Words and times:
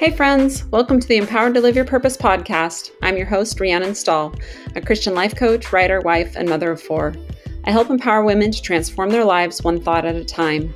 Hey, 0.00 0.10
friends, 0.10 0.64
welcome 0.66 0.98
to 0.98 1.06
the 1.06 1.18
Empowered 1.18 1.54
to 1.54 1.60
Live 1.60 1.76
Your 1.76 1.84
Purpose 1.84 2.16
podcast. 2.16 2.90
I'm 3.00 3.16
your 3.16 3.26
host, 3.26 3.60
Rhiannon 3.60 3.94
Stahl, 3.94 4.34
a 4.74 4.80
Christian 4.80 5.14
life 5.14 5.36
coach, 5.36 5.72
writer, 5.72 6.00
wife, 6.00 6.34
and 6.34 6.48
mother 6.48 6.72
of 6.72 6.82
four. 6.82 7.14
I 7.62 7.70
help 7.70 7.90
empower 7.90 8.24
women 8.24 8.50
to 8.50 8.60
transform 8.60 9.10
their 9.10 9.24
lives 9.24 9.62
one 9.62 9.80
thought 9.80 10.04
at 10.04 10.16
a 10.16 10.24
time. 10.24 10.74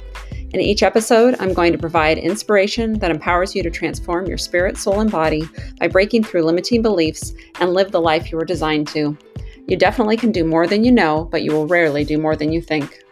In 0.53 0.61
each 0.61 0.85
episode, 0.85 1.35
I'm 1.41 1.53
going 1.53 1.73
to 1.73 1.79
provide 1.79 2.17
inspiration 2.17 3.01
that 3.01 3.11
empowers 3.11 3.57
you 3.57 3.63
to 3.65 3.71
transform 3.71 4.27
your 4.27 4.39
spirit, 4.39 4.79
soul, 4.79 5.01
and 5.01 5.11
body 5.11 5.43
by 5.81 5.89
breaking 5.89 6.23
through 6.23 6.45
limiting 6.45 6.81
beliefs 6.81 7.35
and 7.59 7.75
live 7.75 7.91
the 7.91 8.01
life 8.01 8.31
you 8.31 8.39
were 8.39 8.45
designed 8.45 8.87
to. 8.89 9.19
You 9.67 9.77
definitely 9.77 10.17
can 10.17 10.31
do 10.31 10.45
more 10.45 10.69
than 10.69 10.85
you 10.85 10.93
know, 10.93 11.25
but 11.25 11.43
you 11.43 11.53
will 11.53 11.67
rarely 11.67 12.05
do 12.05 12.19
more 12.19 12.37
than 12.37 12.53
you 12.53 12.63
think. 12.63 13.03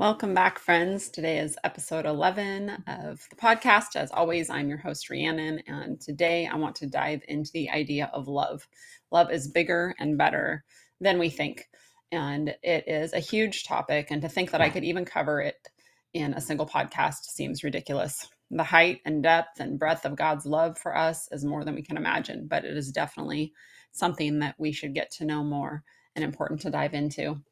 Welcome 0.00 0.32
back, 0.32 0.58
friends. 0.58 1.10
Today 1.10 1.40
is 1.40 1.58
episode 1.62 2.06
11 2.06 2.70
of 2.86 3.20
the 3.28 3.36
podcast. 3.36 3.96
As 3.96 4.10
always, 4.10 4.48
I'm 4.48 4.70
your 4.70 4.78
host, 4.78 5.10
Rhiannon, 5.10 5.60
and 5.66 6.00
today 6.00 6.46
I 6.46 6.56
want 6.56 6.74
to 6.76 6.86
dive 6.86 7.20
into 7.28 7.50
the 7.52 7.68
idea 7.68 8.10
of 8.14 8.26
love. 8.26 8.66
Love 9.12 9.30
is 9.30 9.46
bigger 9.46 9.94
and 9.98 10.16
better 10.16 10.64
than 11.02 11.18
we 11.18 11.28
think, 11.28 11.68
and 12.10 12.48
it 12.62 12.84
is 12.86 13.12
a 13.12 13.18
huge 13.18 13.64
topic. 13.64 14.06
And 14.10 14.22
to 14.22 14.28
think 14.30 14.52
that 14.52 14.62
I 14.62 14.70
could 14.70 14.84
even 14.84 15.04
cover 15.04 15.42
it 15.42 15.68
in 16.14 16.32
a 16.32 16.40
single 16.40 16.66
podcast 16.66 17.24
seems 17.24 17.62
ridiculous. 17.62 18.26
The 18.50 18.64
height 18.64 19.00
and 19.04 19.22
depth 19.22 19.60
and 19.60 19.78
breadth 19.78 20.06
of 20.06 20.16
God's 20.16 20.46
love 20.46 20.78
for 20.78 20.96
us 20.96 21.28
is 21.30 21.44
more 21.44 21.62
than 21.62 21.74
we 21.74 21.82
can 21.82 21.98
imagine, 21.98 22.46
but 22.48 22.64
it 22.64 22.74
is 22.74 22.90
definitely 22.90 23.52
something 23.92 24.38
that 24.38 24.54
we 24.56 24.72
should 24.72 24.94
get 24.94 25.10
to 25.18 25.26
know 25.26 25.44
more 25.44 25.84
and 26.16 26.24
important 26.24 26.62
to 26.62 26.70
dive 26.70 26.94
into 26.94 27.42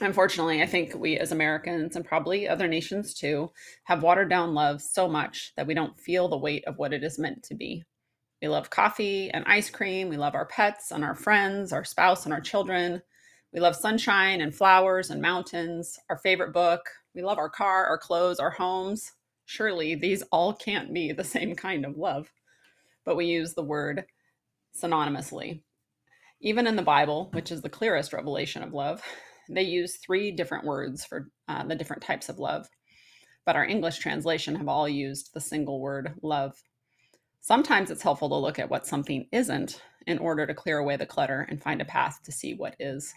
unfortunately, 0.00 0.62
I 0.62 0.66
think 0.66 0.94
we 0.94 1.18
as 1.18 1.32
Americans 1.32 1.96
and 1.96 2.04
probably 2.04 2.48
other 2.48 2.68
nations 2.68 3.14
too 3.14 3.50
have 3.84 4.02
watered 4.02 4.30
down 4.30 4.54
love 4.54 4.80
so 4.80 5.08
much 5.08 5.52
that 5.56 5.66
we 5.66 5.74
don't 5.74 5.98
feel 5.98 6.28
the 6.28 6.38
weight 6.38 6.64
of 6.66 6.78
what 6.78 6.92
it 6.92 7.04
is 7.04 7.18
meant 7.18 7.42
to 7.44 7.54
be. 7.54 7.84
We 8.40 8.48
love 8.48 8.70
coffee 8.70 9.30
and 9.30 9.44
ice 9.46 9.70
cream. 9.70 10.08
We 10.08 10.16
love 10.16 10.34
our 10.34 10.46
pets 10.46 10.90
and 10.90 11.04
our 11.04 11.14
friends, 11.14 11.72
our 11.72 11.84
spouse 11.84 12.24
and 12.24 12.34
our 12.34 12.40
children. 12.40 13.02
We 13.52 13.60
love 13.60 13.76
sunshine 13.76 14.40
and 14.40 14.54
flowers 14.54 15.10
and 15.10 15.22
mountains, 15.22 15.98
our 16.10 16.18
favorite 16.18 16.52
book. 16.52 16.80
We 17.14 17.22
love 17.22 17.38
our 17.38 17.48
car, 17.48 17.86
our 17.86 17.98
clothes, 17.98 18.40
our 18.40 18.50
homes. 18.50 19.12
Surely 19.46 19.94
these 19.94 20.22
all 20.32 20.52
can't 20.52 20.92
be 20.92 21.12
the 21.12 21.24
same 21.24 21.54
kind 21.54 21.84
of 21.84 21.96
love, 21.96 22.30
but 23.04 23.16
we 23.16 23.26
use 23.26 23.54
the 23.54 23.62
word 23.62 24.04
synonymously. 24.76 25.62
Even 26.40 26.66
in 26.66 26.76
the 26.76 26.82
Bible, 26.82 27.30
which 27.32 27.52
is 27.52 27.62
the 27.62 27.68
clearest 27.68 28.12
revelation 28.12 28.62
of 28.62 28.74
love, 28.74 29.02
they 29.48 29.62
use 29.62 29.96
three 29.96 30.30
different 30.30 30.64
words 30.64 31.04
for 31.04 31.30
uh, 31.48 31.64
the 31.64 31.74
different 31.74 32.02
types 32.02 32.28
of 32.28 32.38
love, 32.38 32.68
but 33.44 33.56
our 33.56 33.64
English 33.64 33.98
translation 33.98 34.56
have 34.56 34.68
all 34.68 34.88
used 34.88 35.30
the 35.32 35.40
single 35.40 35.80
word 35.80 36.14
love. 36.22 36.54
Sometimes 37.40 37.90
it's 37.90 38.02
helpful 38.02 38.28
to 38.30 38.36
look 38.36 38.58
at 38.58 38.70
what 38.70 38.86
something 38.86 39.26
isn't 39.32 39.82
in 40.06 40.18
order 40.18 40.46
to 40.46 40.54
clear 40.54 40.78
away 40.78 40.96
the 40.96 41.06
clutter 41.06 41.46
and 41.48 41.62
find 41.62 41.80
a 41.80 41.86
path 41.86 42.20
to 42.24 42.32
see 42.32 42.54
what 42.54 42.76
is. 42.78 43.12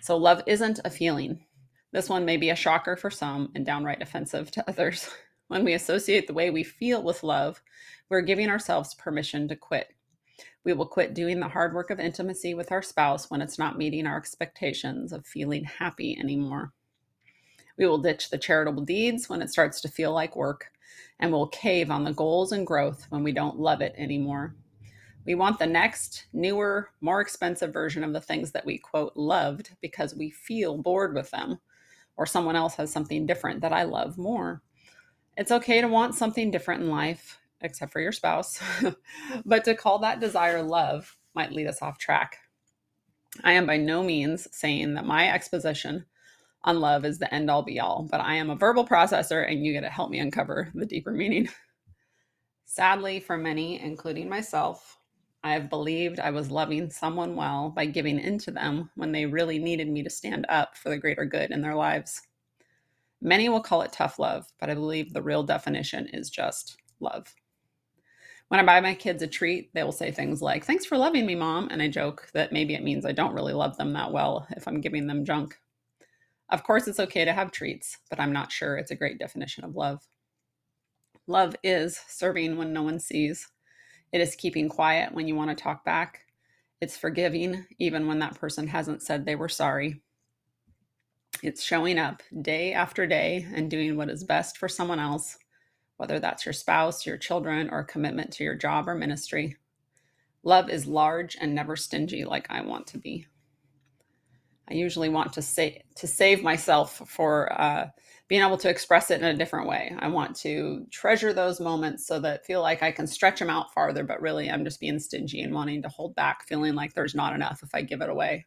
So, 0.00 0.16
love 0.16 0.42
isn't 0.46 0.80
a 0.84 0.90
feeling. 0.90 1.44
This 1.92 2.08
one 2.08 2.24
may 2.24 2.36
be 2.36 2.50
a 2.50 2.56
shocker 2.56 2.96
for 2.96 3.10
some 3.10 3.50
and 3.54 3.64
downright 3.64 4.02
offensive 4.02 4.50
to 4.52 4.68
others. 4.68 5.08
When 5.48 5.62
we 5.62 5.74
associate 5.74 6.26
the 6.26 6.32
way 6.32 6.48
we 6.48 6.64
feel 6.64 7.02
with 7.02 7.22
love, 7.22 7.62
we're 8.08 8.22
giving 8.22 8.48
ourselves 8.48 8.94
permission 8.94 9.46
to 9.48 9.56
quit 9.56 9.93
we 10.64 10.72
will 10.72 10.86
quit 10.86 11.14
doing 11.14 11.40
the 11.40 11.48
hard 11.48 11.74
work 11.74 11.90
of 11.90 12.00
intimacy 12.00 12.54
with 12.54 12.72
our 12.72 12.82
spouse 12.82 13.30
when 13.30 13.42
it's 13.42 13.58
not 13.58 13.78
meeting 13.78 14.06
our 14.06 14.16
expectations 14.16 15.12
of 15.12 15.26
feeling 15.26 15.64
happy 15.64 16.16
anymore. 16.18 16.72
We 17.76 17.86
will 17.86 17.98
ditch 17.98 18.30
the 18.30 18.38
charitable 18.38 18.84
deeds 18.84 19.28
when 19.28 19.42
it 19.42 19.50
starts 19.50 19.80
to 19.82 19.88
feel 19.88 20.12
like 20.12 20.36
work, 20.36 20.70
and 21.18 21.30
we'll 21.30 21.48
cave 21.48 21.90
on 21.90 22.04
the 22.04 22.12
goals 22.12 22.52
and 22.52 22.66
growth 22.66 23.06
when 23.10 23.22
we 23.22 23.32
don't 23.32 23.58
love 23.58 23.80
it 23.80 23.94
anymore. 23.98 24.54
We 25.26 25.34
want 25.34 25.58
the 25.58 25.66
next, 25.66 26.26
newer, 26.32 26.90
more 27.00 27.20
expensive 27.20 27.72
version 27.72 28.04
of 28.04 28.12
the 28.12 28.20
things 28.20 28.52
that 28.52 28.66
we 28.66 28.78
quote 28.78 29.16
loved 29.16 29.70
because 29.80 30.14
we 30.14 30.30
feel 30.30 30.78
bored 30.78 31.14
with 31.14 31.30
them, 31.30 31.60
or 32.16 32.26
someone 32.26 32.56
else 32.56 32.74
has 32.76 32.92
something 32.92 33.26
different 33.26 33.60
that 33.62 33.72
I 33.72 33.84
love 33.84 34.18
more. 34.18 34.62
It's 35.36 35.50
okay 35.50 35.80
to 35.80 35.88
want 35.88 36.14
something 36.14 36.50
different 36.50 36.82
in 36.82 36.90
life 36.90 37.38
except 37.64 37.92
for 37.92 38.00
your 38.00 38.12
spouse. 38.12 38.60
but 39.44 39.64
to 39.64 39.74
call 39.74 39.98
that 39.98 40.20
desire 40.20 40.62
love 40.62 41.16
might 41.34 41.52
lead 41.52 41.66
us 41.66 41.82
off 41.82 41.98
track. 41.98 42.38
I 43.42 43.52
am 43.52 43.66
by 43.66 43.78
no 43.78 44.02
means 44.02 44.46
saying 44.52 44.94
that 44.94 45.06
my 45.06 45.28
exposition 45.28 46.04
on 46.62 46.80
love 46.80 47.04
is 47.04 47.18
the 47.18 47.32
end 47.34 47.50
all 47.50 47.62
be 47.62 47.80
all, 47.80 48.06
but 48.08 48.20
I 48.20 48.34
am 48.34 48.50
a 48.50 48.56
verbal 48.56 48.86
processor 48.86 49.50
and 49.50 49.64
you 49.64 49.72
get 49.72 49.80
to 49.80 49.90
help 49.90 50.10
me 50.10 50.20
uncover 50.20 50.70
the 50.74 50.86
deeper 50.86 51.10
meaning. 51.10 51.48
Sadly, 52.66 53.20
for 53.20 53.36
many, 53.36 53.80
including 53.80 54.28
myself, 54.28 54.98
I 55.42 55.52
have 55.52 55.68
believed 55.68 56.20
I 56.20 56.30
was 56.30 56.50
loving 56.50 56.90
someone 56.90 57.36
well 57.36 57.70
by 57.70 57.86
giving 57.86 58.18
in 58.18 58.38
to 58.40 58.50
them 58.50 58.90
when 58.94 59.12
they 59.12 59.26
really 59.26 59.58
needed 59.58 59.88
me 59.88 60.02
to 60.02 60.10
stand 60.10 60.46
up 60.48 60.76
for 60.76 60.88
the 60.88 60.98
greater 60.98 61.24
good 61.26 61.50
in 61.50 61.60
their 61.60 61.74
lives. 61.74 62.22
Many 63.20 63.48
will 63.48 63.60
call 63.60 63.82
it 63.82 63.92
tough 63.92 64.18
love, 64.18 64.46
but 64.58 64.70
I 64.70 64.74
believe 64.74 65.12
the 65.12 65.22
real 65.22 65.42
definition 65.42 66.08
is 66.12 66.30
just 66.30 66.76
love. 67.00 67.34
When 68.48 68.60
I 68.60 68.64
buy 68.64 68.80
my 68.80 68.94
kids 68.94 69.22
a 69.22 69.26
treat, 69.26 69.72
they 69.74 69.82
will 69.82 69.92
say 69.92 70.10
things 70.10 70.42
like, 70.42 70.64
Thanks 70.64 70.84
for 70.84 70.98
loving 70.98 71.26
me, 71.26 71.34
mom. 71.34 71.68
And 71.70 71.80
I 71.82 71.88
joke 71.88 72.28
that 72.34 72.52
maybe 72.52 72.74
it 72.74 72.84
means 72.84 73.04
I 73.04 73.12
don't 73.12 73.34
really 73.34 73.52
love 73.52 73.76
them 73.76 73.92
that 73.94 74.12
well 74.12 74.46
if 74.50 74.68
I'm 74.68 74.80
giving 74.80 75.06
them 75.06 75.24
junk. 75.24 75.58
Of 76.50 76.62
course, 76.62 76.86
it's 76.86 77.00
okay 77.00 77.24
to 77.24 77.32
have 77.32 77.50
treats, 77.50 77.98
but 78.10 78.20
I'm 78.20 78.32
not 78.32 78.52
sure 78.52 78.76
it's 78.76 78.90
a 78.90 78.96
great 78.96 79.18
definition 79.18 79.64
of 79.64 79.74
love. 79.74 80.06
Love 81.26 81.56
is 81.64 81.98
serving 82.06 82.56
when 82.58 82.72
no 82.72 82.82
one 82.82 83.00
sees, 83.00 83.48
it 84.12 84.20
is 84.20 84.36
keeping 84.36 84.68
quiet 84.68 85.12
when 85.12 85.26
you 85.26 85.34
want 85.34 85.50
to 85.50 85.60
talk 85.60 85.84
back, 85.84 86.20
it's 86.80 86.96
forgiving 86.96 87.64
even 87.78 88.06
when 88.06 88.18
that 88.18 88.38
person 88.38 88.66
hasn't 88.66 89.02
said 89.02 89.24
they 89.24 89.36
were 89.36 89.48
sorry. 89.48 90.02
It's 91.42 91.62
showing 91.62 91.98
up 91.98 92.22
day 92.42 92.74
after 92.74 93.06
day 93.06 93.46
and 93.54 93.70
doing 93.70 93.96
what 93.96 94.10
is 94.10 94.22
best 94.22 94.58
for 94.58 94.68
someone 94.68 95.00
else 95.00 95.36
whether 95.96 96.18
that's 96.18 96.44
your 96.46 96.52
spouse, 96.52 97.06
your 97.06 97.16
children, 97.16 97.70
or 97.70 97.80
a 97.80 97.86
commitment 97.86 98.32
to 98.32 98.44
your 98.44 98.54
job 98.54 98.88
or 98.88 98.94
ministry. 98.94 99.56
Love 100.42 100.68
is 100.68 100.86
large 100.86 101.36
and 101.40 101.54
never 101.54 101.76
stingy 101.76 102.24
like 102.24 102.46
I 102.50 102.62
want 102.62 102.86
to 102.88 102.98
be. 102.98 103.26
I 104.68 104.74
usually 104.74 105.08
want 105.08 105.34
to 105.34 105.42
say 105.42 105.82
to 105.96 106.06
save 106.06 106.42
myself 106.42 107.02
for 107.06 107.52
uh, 107.60 107.88
being 108.28 108.42
able 108.42 108.56
to 108.58 108.70
express 108.70 109.10
it 109.10 109.20
in 109.20 109.26
a 109.26 109.36
different 109.36 109.68
way. 109.68 109.94
I 109.98 110.08
want 110.08 110.36
to 110.36 110.86
treasure 110.90 111.32
those 111.32 111.60
moments 111.60 112.06
so 112.06 112.18
that 112.20 112.46
feel 112.46 112.62
like 112.62 112.82
I 112.82 112.90
can 112.90 113.06
stretch 113.06 113.38
them 113.38 113.50
out 113.50 113.74
farther, 113.74 114.04
but 114.04 114.22
really 114.22 114.50
I'm 114.50 114.64
just 114.64 114.80
being 114.80 114.98
stingy 114.98 115.42
and 115.42 115.54
wanting 115.54 115.82
to 115.82 115.88
hold 115.88 116.14
back, 116.14 116.46
feeling 116.46 116.74
like 116.74 116.94
there's 116.94 117.14
not 117.14 117.34
enough 117.34 117.62
if 117.62 117.74
I 117.74 117.82
give 117.82 118.00
it 118.00 118.08
away. 118.08 118.46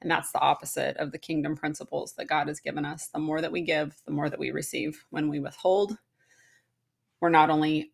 And 0.00 0.10
that's 0.10 0.32
the 0.32 0.40
opposite 0.40 0.96
of 0.96 1.12
the 1.12 1.18
kingdom 1.18 1.56
principles 1.56 2.14
that 2.14 2.28
God 2.28 2.48
has 2.48 2.60
given 2.60 2.84
us. 2.84 3.08
The 3.08 3.18
more 3.18 3.40
that 3.40 3.52
we 3.52 3.62
give, 3.62 3.96
the 4.06 4.12
more 4.12 4.30
that 4.30 4.38
we 4.38 4.50
receive. 4.50 5.04
When 5.10 5.28
we 5.28 5.40
withhold, 5.40 5.98
we're 7.20 7.28
not 7.30 7.50
only 7.50 7.92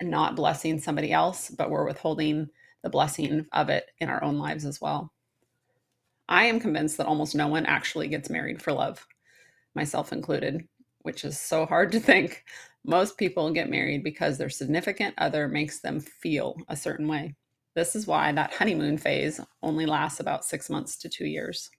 not 0.00 0.36
blessing 0.36 0.78
somebody 0.78 1.12
else, 1.12 1.50
but 1.50 1.70
we're 1.70 1.86
withholding 1.86 2.48
the 2.82 2.90
blessing 2.90 3.46
of 3.52 3.68
it 3.68 3.90
in 3.98 4.08
our 4.08 4.22
own 4.22 4.38
lives 4.38 4.64
as 4.64 4.80
well. 4.80 5.12
I 6.28 6.44
am 6.44 6.60
convinced 6.60 6.96
that 6.96 7.06
almost 7.06 7.34
no 7.34 7.48
one 7.48 7.66
actually 7.66 8.08
gets 8.08 8.30
married 8.30 8.62
for 8.62 8.72
love, 8.72 9.06
myself 9.74 10.12
included, 10.12 10.66
which 11.02 11.24
is 11.24 11.38
so 11.38 11.66
hard 11.66 11.92
to 11.92 12.00
think. 12.00 12.44
Most 12.84 13.16
people 13.16 13.52
get 13.52 13.70
married 13.70 14.02
because 14.02 14.38
their 14.38 14.50
significant 14.50 15.14
other 15.18 15.46
makes 15.46 15.80
them 15.80 16.00
feel 16.00 16.56
a 16.68 16.76
certain 16.76 17.06
way. 17.06 17.36
This 17.74 17.94
is 17.94 18.06
why 18.06 18.32
that 18.32 18.54
honeymoon 18.54 18.98
phase 18.98 19.40
only 19.62 19.86
lasts 19.86 20.20
about 20.20 20.44
six 20.44 20.68
months 20.68 20.96
to 20.98 21.08
two 21.08 21.26
years. 21.26 21.70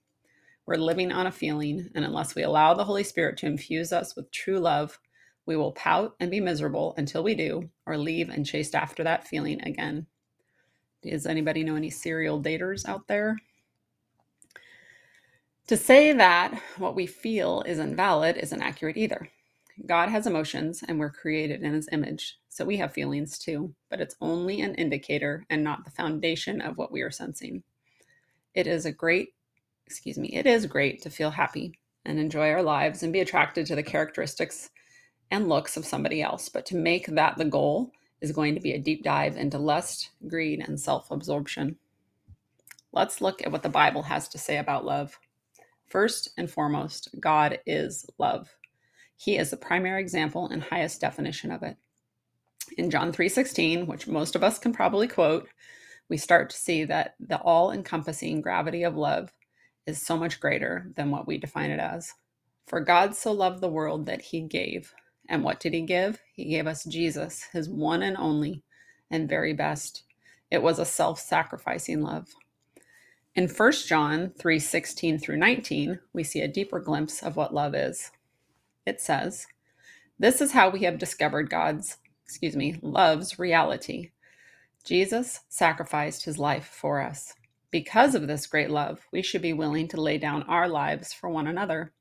We're 0.66 0.76
living 0.76 1.12
on 1.12 1.26
a 1.26 1.32
feeling, 1.32 1.90
and 1.94 2.04
unless 2.04 2.34
we 2.34 2.42
allow 2.42 2.74
the 2.74 2.84
Holy 2.84 3.04
Spirit 3.04 3.36
to 3.38 3.46
infuse 3.46 3.92
us 3.92 4.16
with 4.16 4.30
true 4.30 4.58
love, 4.58 4.98
we 5.46 5.56
will 5.56 5.72
pout 5.72 6.14
and 6.20 6.30
be 6.30 6.40
miserable 6.40 6.94
until 6.96 7.22
we 7.22 7.34
do, 7.34 7.68
or 7.86 7.98
leave 7.98 8.30
and 8.30 8.46
chase 8.46 8.74
after 8.74 9.04
that 9.04 9.26
feeling 9.26 9.60
again. 9.62 10.06
Does 11.02 11.26
anybody 11.26 11.64
know 11.64 11.76
any 11.76 11.90
serial 11.90 12.42
daters 12.42 12.88
out 12.88 13.06
there? 13.06 13.36
To 15.68 15.76
say 15.76 16.12
that 16.12 16.60
what 16.78 16.94
we 16.94 17.06
feel 17.06 17.62
is 17.66 17.78
invalid 17.78 18.36
isn't 18.36 18.62
accurate 18.62 18.96
either. 18.96 19.28
God 19.86 20.08
has 20.08 20.26
emotions 20.26 20.82
and 20.86 20.98
we're 20.98 21.10
created 21.10 21.62
in 21.62 21.72
his 21.72 21.88
image, 21.90 22.38
so 22.48 22.64
we 22.64 22.76
have 22.76 22.92
feelings 22.92 23.38
too, 23.38 23.74
but 23.90 24.00
it's 24.00 24.16
only 24.20 24.60
an 24.60 24.74
indicator 24.76 25.44
and 25.50 25.64
not 25.64 25.84
the 25.84 25.90
foundation 25.90 26.60
of 26.60 26.78
what 26.78 26.92
we 26.92 27.02
are 27.02 27.10
sensing. 27.10 27.62
It 28.54 28.66
is 28.66 28.86
a 28.86 28.92
great, 28.92 29.30
excuse 29.86 30.16
me, 30.16 30.28
it 30.28 30.46
is 30.46 30.66
great 30.66 31.02
to 31.02 31.10
feel 31.10 31.30
happy 31.30 31.72
and 32.04 32.18
enjoy 32.18 32.50
our 32.50 32.62
lives 32.62 33.02
and 33.02 33.12
be 33.12 33.20
attracted 33.20 33.66
to 33.66 33.74
the 33.74 33.82
characteristics 33.82 34.70
and 35.34 35.48
looks 35.48 35.76
of 35.76 35.84
somebody 35.84 36.22
else. 36.22 36.48
But 36.48 36.64
to 36.66 36.76
make 36.76 37.06
that 37.08 37.36
the 37.36 37.44
goal 37.44 37.90
is 38.20 38.30
going 38.30 38.54
to 38.54 38.60
be 38.60 38.72
a 38.72 38.78
deep 38.78 39.02
dive 39.02 39.36
into 39.36 39.58
lust, 39.58 40.10
greed, 40.28 40.64
and 40.64 40.78
self 40.78 41.10
absorption. 41.10 41.76
Let's 42.92 43.20
look 43.20 43.42
at 43.42 43.50
what 43.50 43.64
the 43.64 43.68
Bible 43.68 44.04
has 44.04 44.28
to 44.28 44.38
say 44.38 44.58
about 44.58 44.84
love. 44.84 45.18
First 45.86 46.30
and 46.38 46.48
foremost, 46.48 47.08
God 47.18 47.58
is 47.66 48.06
love. 48.16 48.48
He 49.16 49.36
is 49.36 49.50
the 49.50 49.56
primary 49.56 50.00
example 50.00 50.46
and 50.46 50.62
highest 50.62 51.00
definition 51.00 51.50
of 51.50 51.64
it. 51.64 51.76
In 52.78 52.88
John 52.88 53.12
3:16, 53.12 53.86
which 53.88 54.06
most 54.06 54.36
of 54.36 54.44
us 54.44 54.60
can 54.60 54.72
probably 54.72 55.08
quote, 55.08 55.48
we 56.08 56.16
start 56.16 56.48
to 56.50 56.56
see 56.56 56.84
that 56.84 57.16
the 57.18 57.38
all-encompassing 57.38 58.40
gravity 58.40 58.84
of 58.84 58.96
love 58.96 59.32
is 59.84 60.00
so 60.00 60.16
much 60.16 60.38
greater 60.38 60.92
than 60.94 61.10
what 61.10 61.26
we 61.26 61.38
define 61.38 61.70
it 61.72 61.80
as. 61.80 62.12
For 62.66 62.80
God 62.80 63.16
so 63.16 63.32
loved 63.32 63.60
the 63.60 63.68
world 63.68 64.06
that 64.06 64.22
he 64.22 64.40
gave. 64.42 64.94
And 65.28 65.42
what 65.42 65.60
did 65.60 65.74
he 65.74 65.82
give? 65.82 66.20
He 66.34 66.44
gave 66.44 66.66
us 66.66 66.84
Jesus, 66.84 67.44
his 67.52 67.68
one 67.68 68.02
and 68.02 68.16
only 68.16 68.62
and 69.10 69.28
very 69.28 69.52
best. 69.52 70.02
It 70.50 70.62
was 70.62 70.78
a 70.78 70.84
self-sacrificing 70.84 72.02
love. 72.02 72.28
In 73.34 73.48
1 73.48 73.72
John 73.88 74.30
3:16 74.38 75.18
through 75.18 75.38
19, 75.38 75.98
we 76.12 76.22
see 76.22 76.40
a 76.40 76.48
deeper 76.48 76.78
glimpse 76.78 77.22
of 77.22 77.36
what 77.36 77.54
love 77.54 77.74
is. 77.74 78.12
It 78.86 79.00
says, 79.00 79.46
"This 80.18 80.40
is 80.40 80.52
how 80.52 80.70
we 80.70 80.80
have 80.80 80.98
discovered 80.98 81.50
God's, 81.50 81.96
excuse 82.24 82.54
me, 82.54 82.78
love's 82.82 83.38
reality. 83.38 84.12
Jesus 84.84 85.40
sacrificed 85.48 86.26
his 86.26 86.38
life 86.38 86.66
for 86.66 87.00
us. 87.00 87.34
Because 87.70 88.14
of 88.14 88.28
this 88.28 88.46
great 88.46 88.70
love, 88.70 89.06
we 89.10 89.22
should 89.22 89.42
be 89.42 89.52
willing 89.52 89.88
to 89.88 90.00
lay 90.00 90.18
down 90.18 90.44
our 90.44 90.68
lives 90.68 91.12
for 91.12 91.28
one 91.28 91.46
another. 91.46 91.92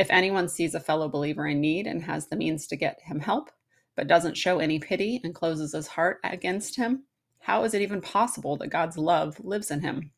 If 0.00 0.08
anyone 0.08 0.48
sees 0.48 0.74
a 0.74 0.80
fellow 0.80 1.10
believer 1.10 1.46
in 1.46 1.60
need 1.60 1.86
and 1.86 2.02
has 2.04 2.26
the 2.26 2.36
means 2.36 2.66
to 2.68 2.76
get 2.76 3.02
him 3.02 3.20
help, 3.20 3.50
but 3.96 4.06
doesn't 4.06 4.38
show 4.38 4.58
any 4.58 4.78
pity 4.78 5.20
and 5.22 5.34
closes 5.34 5.74
his 5.74 5.88
heart 5.88 6.20
against 6.24 6.76
him, 6.76 7.04
how 7.40 7.64
is 7.64 7.74
it 7.74 7.82
even 7.82 8.00
possible 8.00 8.56
that 8.56 8.68
God's 8.68 8.96
love 8.96 9.38
lives 9.44 9.70
in 9.70 9.82
him? 9.82 10.10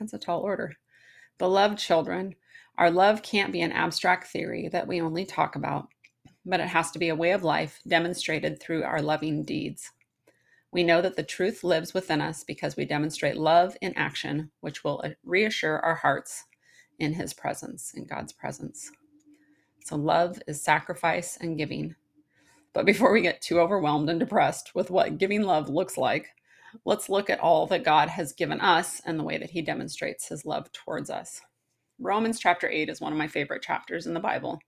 That's 0.00 0.14
a 0.14 0.18
tall 0.18 0.40
order. 0.40 0.74
Beloved 1.38 1.78
children, 1.78 2.34
our 2.76 2.90
love 2.90 3.22
can't 3.22 3.52
be 3.52 3.60
an 3.60 3.70
abstract 3.70 4.26
theory 4.26 4.68
that 4.72 4.88
we 4.88 5.00
only 5.00 5.24
talk 5.24 5.54
about, 5.54 5.86
but 6.44 6.58
it 6.58 6.66
has 6.66 6.90
to 6.90 6.98
be 6.98 7.08
a 7.08 7.14
way 7.14 7.30
of 7.30 7.44
life 7.44 7.80
demonstrated 7.86 8.60
through 8.60 8.82
our 8.82 9.00
loving 9.00 9.44
deeds. 9.44 9.92
We 10.72 10.82
know 10.82 11.02
that 11.02 11.14
the 11.14 11.22
truth 11.22 11.62
lives 11.62 11.94
within 11.94 12.20
us 12.20 12.42
because 12.42 12.76
we 12.76 12.84
demonstrate 12.84 13.36
love 13.36 13.76
in 13.80 13.96
action, 13.96 14.50
which 14.60 14.82
will 14.82 15.04
reassure 15.22 15.78
our 15.78 15.94
hearts 15.94 16.46
in 16.98 17.12
His 17.14 17.32
presence, 17.32 17.92
in 17.94 18.06
God's 18.06 18.32
presence. 18.32 18.90
So, 19.84 19.96
love 19.96 20.40
is 20.46 20.62
sacrifice 20.62 21.38
and 21.40 21.56
giving. 21.56 21.94
But 22.72 22.86
before 22.86 23.12
we 23.12 23.22
get 23.22 23.40
too 23.40 23.60
overwhelmed 23.60 24.10
and 24.10 24.20
depressed 24.20 24.74
with 24.74 24.90
what 24.90 25.18
giving 25.18 25.42
love 25.42 25.68
looks 25.68 25.96
like, 25.96 26.28
let's 26.84 27.08
look 27.08 27.30
at 27.30 27.40
all 27.40 27.66
that 27.68 27.84
God 27.84 28.08
has 28.08 28.32
given 28.32 28.60
us 28.60 29.00
and 29.04 29.18
the 29.18 29.24
way 29.24 29.38
that 29.38 29.50
He 29.50 29.62
demonstrates 29.62 30.28
His 30.28 30.44
love 30.44 30.70
towards 30.72 31.10
us. 31.10 31.40
Romans 31.98 32.38
chapter 32.38 32.68
8 32.68 32.88
is 32.88 33.00
one 33.00 33.12
of 33.12 33.18
my 33.18 33.26
favorite 33.26 33.62
chapters 33.62 34.06
in 34.06 34.14
the 34.14 34.20
Bible, 34.20 34.60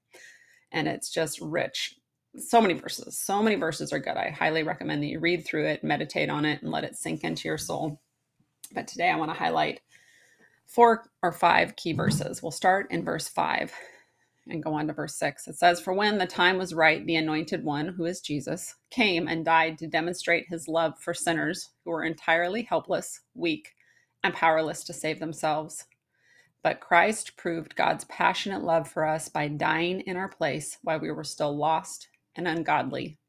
and 0.72 0.88
it's 0.88 1.10
just 1.10 1.40
rich. 1.40 1.94
So 2.36 2.60
many 2.60 2.74
verses, 2.74 3.18
so 3.18 3.42
many 3.42 3.56
verses 3.56 3.92
are 3.92 3.98
good. 3.98 4.16
I 4.16 4.30
highly 4.30 4.62
recommend 4.62 5.02
that 5.02 5.08
you 5.08 5.20
read 5.20 5.44
through 5.44 5.66
it, 5.66 5.84
meditate 5.84 6.30
on 6.30 6.44
it, 6.44 6.62
and 6.62 6.70
let 6.70 6.84
it 6.84 6.96
sink 6.96 7.22
into 7.24 7.48
your 7.48 7.58
soul. 7.58 8.00
But 8.72 8.88
today 8.88 9.10
I 9.10 9.16
want 9.16 9.30
to 9.32 9.38
highlight 9.38 9.80
four 10.70 11.04
or 11.22 11.32
five 11.32 11.76
key 11.76 11.92
verses. 11.92 12.42
We'll 12.42 12.52
start 12.52 12.88
in 12.90 13.04
verse 13.04 13.28
5 13.28 13.72
and 14.48 14.62
go 14.62 14.74
on 14.74 14.86
to 14.88 14.92
verse 14.92 15.16
6. 15.16 15.48
It 15.48 15.56
says, 15.58 15.80
For 15.80 15.92
when 15.92 16.18
the 16.18 16.26
time 16.26 16.58
was 16.58 16.74
right, 16.74 17.04
the 17.06 17.16
anointed 17.16 17.64
one, 17.64 17.88
who 17.88 18.04
is 18.06 18.20
Jesus, 18.20 18.74
came 18.90 19.28
and 19.28 19.44
died 19.44 19.78
to 19.78 19.86
demonstrate 19.86 20.46
his 20.48 20.68
love 20.68 20.94
for 20.98 21.14
sinners 21.14 21.70
who 21.84 21.90
were 21.92 22.04
entirely 22.04 22.62
helpless, 22.62 23.20
weak, 23.34 23.72
and 24.24 24.34
powerless 24.34 24.84
to 24.84 24.92
save 24.92 25.20
themselves. 25.20 25.84
But 26.62 26.80
Christ 26.80 27.36
proved 27.36 27.76
God's 27.76 28.04
passionate 28.06 28.64
love 28.64 28.88
for 28.88 29.06
us 29.06 29.28
by 29.28 29.48
dying 29.48 30.00
in 30.02 30.16
our 30.16 30.28
place 30.28 30.78
while 30.82 31.00
we 31.00 31.12
were 31.12 31.24
still 31.24 31.56
lost 31.56 32.08
and 32.36 32.48
ungodly. 32.48 33.19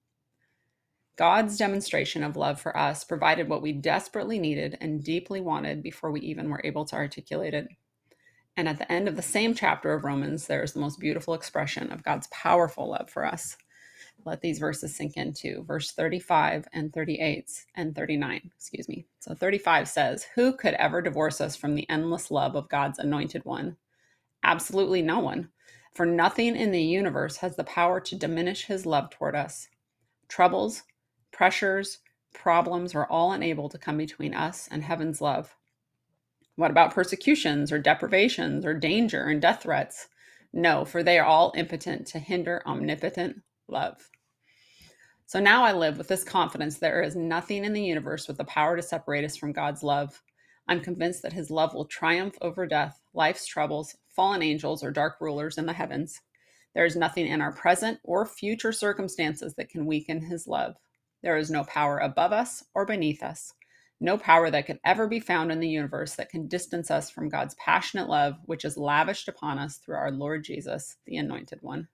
God's 1.21 1.55
demonstration 1.55 2.23
of 2.23 2.35
love 2.35 2.59
for 2.59 2.75
us 2.75 3.03
provided 3.03 3.47
what 3.47 3.61
we 3.61 3.73
desperately 3.73 4.39
needed 4.39 4.75
and 4.81 5.03
deeply 5.03 5.39
wanted 5.39 5.83
before 5.83 6.09
we 6.09 6.19
even 6.21 6.49
were 6.49 6.63
able 6.63 6.83
to 6.85 6.95
articulate 6.95 7.53
it. 7.53 7.67
And 8.57 8.67
at 8.67 8.79
the 8.79 8.91
end 8.91 9.07
of 9.07 9.15
the 9.15 9.21
same 9.21 9.53
chapter 9.53 9.93
of 9.93 10.03
Romans, 10.03 10.47
there 10.47 10.63
is 10.63 10.73
the 10.73 10.79
most 10.79 10.99
beautiful 10.99 11.35
expression 11.35 11.91
of 11.91 12.01
God's 12.01 12.25
powerful 12.31 12.89
love 12.89 13.07
for 13.07 13.23
us. 13.23 13.55
Let 14.25 14.41
these 14.41 14.57
verses 14.57 14.95
sink 14.95 15.15
into 15.15 15.63
verse 15.63 15.91
35 15.91 16.67
and 16.73 16.91
38 16.91 17.65
and 17.75 17.95
39, 17.95 18.49
excuse 18.57 18.89
me. 18.89 19.05
So 19.19 19.35
35 19.35 19.87
says, 19.87 20.25
Who 20.33 20.53
could 20.53 20.73
ever 20.73 21.03
divorce 21.03 21.39
us 21.39 21.55
from 21.55 21.75
the 21.75 21.87
endless 21.87 22.31
love 22.31 22.55
of 22.55 22.67
God's 22.67 22.97
anointed 22.97 23.45
one? 23.45 23.77
Absolutely 24.43 25.03
no 25.03 25.19
one. 25.19 25.49
For 25.93 26.07
nothing 26.07 26.55
in 26.55 26.71
the 26.71 26.81
universe 26.81 27.37
has 27.37 27.57
the 27.57 27.63
power 27.63 27.99
to 27.99 28.15
diminish 28.15 28.65
his 28.65 28.87
love 28.87 29.11
toward 29.11 29.35
us. 29.35 29.67
Troubles, 30.27 30.81
pressures, 31.31 31.99
problems 32.33 32.95
are 32.95 33.05
all 33.05 33.31
unable 33.31 33.69
to 33.69 33.77
come 33.77 33.97
between 33.97 34.33
us 34.33 34.67
and 34.71 34.83
heaven's 34.83 35.21
love. 35.21 35.55
What 36.55 36.71
about 36.71 36.93
persecutions 36.93 37.71
or 37.71 37.79
deprivations 37.79 38.65
or 38.65 38.73
danger 38.73 39.25
and 39.25 39.41
death 39.41 39.63
threats? 39.63 40.07
No, 40.53 40.85
for 40.85 41.01
they 41.01 41.17
are 41.17 41.25
all 41.25 41.53
impotent 41.55 42.07
to 42.07 42.19
hinder 42.19 42.61
omnipotent 42.65 43.41
love. 43.67 44.09
So 45.25 45.39
now 45.39 45.63
I 45.63 45.71
live 45.71 45.97
with 45.97 46.09
this 46.09 46.25
confidence 46.25 46.77
there 46.77 47.01
is 47.01 47.15
nothing 47.15 47.63
in 47.63 47.71
the 47.71 47.83
universe 47.83 48.27
with 48.27 48.37
the 48.37 48.43
power 48.43 48.75
to 48.75 48.81
separate 48.81 49.23
us 49.23 49.37
from 49.37 49.53
God's 49.53 49.81
love. 49.81 50.21
I'm 50.67 50.81
convinced 50.81 51.21
that 51.23 51.33
his 51.33 51.49
love 51.49 51.73
will 51.73 51.85
triumph 51.85 52.35
over 52.41 52.67
death, 52.67 52.99
life's 53.13 53.45
troubles, 53.45 53.95
fallen 54.09 54.41
angels, 54.41 54.83
or 54.83 54.91
dark 54.91 55.21
rulers 55.21 55.57
in 55.57 55.65
the 55.65 55.73
heavens. 55.73 56.19
There 56.75 56.85
is 56.85 56.95
nothing 56.97 57.27
in 57.27 57.41
our 57.41 57.53
present 57.53 57.99
or 58.03 58.25
future 58.25 58.71
circumstances 58.71 59.53
that 59.55 59.69
can 59.69 59.85
weaken 59.85 60.21
his 60.21 60.47
love. 60.47 60.75
There 61.23 61.37
is 61.37 61.51
no 61.51 61.63
power 61.65 61.99
above 61.99 62.33
us 62.33 62.63
or 62.75 62.85
beneath 62.85 63.23
us 63.23 63.53
no 64.01 64.17
power 64.17 64.49
that 64.51 64.65
could 64.65 64.79
ever 64.83 65.07
be 65.07 65.19
found 65.19 65.51
in 65.51 65.59
the 65.59 65.67
universe 65.69 66.15
that 66.15 66.29
can 66.29 66.47
distance 66.47 66.91
us 66.91 67.09
from 67.09 67.29
God's 67.29 67.55
passionate 67.55 68.09
love, 68.09 68.35
which 68.45 68.65
is 68.65 68.77
lavished 68.77 69.27
upon 69.27 69.59
us 69.59 69.77
through 69.77 69.95
our 69.95 70.11
Lord 70.11 70.43
Jesus, 70.43 70.97
the 71.05 71.17
Anointed 71.17 71.59
One. 71.61 71.87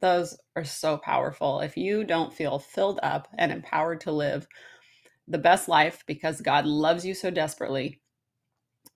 Those 0.00 0.38
are 0.56 0.64
so 0.64 0.98
powerful. 0.98 1.60
If 1.60 1.76
you 1.76 2.04
don't 2.04 2.32
feel 2.32 2.58
filled 2.58 3.00
up 3.02 3.28
and 3.38 3.52
empowered 3.52 4.00
to 4.02 4.12
live 4.12 4.46
the 5.28 5.38
best 5.38 5.68
life 5.68 6.04
because 6.06 6.40
God 6.40 6.66
loves 6.66 7.04
you 7.06 7.14
so 7.14 7.30
desperately, 7.30 8.00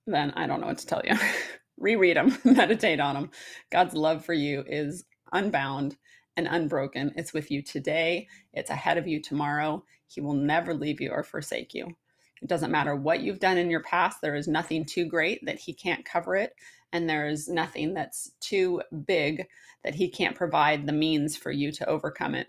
then 0.06 0.32
I 0.36 0.46
don't 0.46 0.60
know 0.60 0.68
what 0.68 0.78
to 0.78 0.86
tell 0.86 1.02
you. 1.04 1.16
Reread 1.78 2.16
them, 2.16 2.38
meditate 2.44 3.00
on 3.00 3.14
them. 3.14 3.30
God's 3.70 3.94
love 3.94 4.24
for 4.24 4.34
you 4.34 4.64
is 4.66 5.04
unbound 5.32 5.96
and 6.36 6.46
unbroken. 6.48 7.12
It's 7.16 7.32
with 7.32 7.50
you 7.50 7.62
today, 7.62 8.28
it's 8.52 8.70
ahead 8.70 8.98
of 8.98 9.06
you 9.06 9.20
tomorrow. 9.20 9.84
He 10.06 10.20
will 10.20 10.34
never 10.34 10.74
leave 10.74 11.00
you 11.00 11.10
or 11.10 11.22
forsake 11.22 11.74
you. 11.74 11.96
It 12.42 12.48
doesn't 12.48 12.70
matter 12.70 12.94
what 12.94 13.20
you've 13.20 13.40
done 13.40 13.56
in 13.56 13.70
your 13.70 13.82
past, 13.82 14.20
there 14.20 14.34
is 14.34 14.48
nothing 14.48 14.84
too 14.84 15.06
great 15.06 15.44
that 15.46 15.58
He 15.58 15.72
can't 15.72 16.04
cover 16.04 16.36
it. 16.36 16.54
And 16.92 17.08
there 17.08 17.26
is 17.26 17.48
nothing 17.48 17.94
that's 17.94 18.32
too 18.40 18.82
big 19.06 19.46
that 19.82 19.94
He 19.94 20.08
can't 20.08 20.36
provide 20.36 20.86
the 20.86 20.92
means 20.92 21.36
for 21.36 21.50
you 21.50 21.72
to 21.72 21.88
overcome 21.88 22.34
it. 22.34 22.48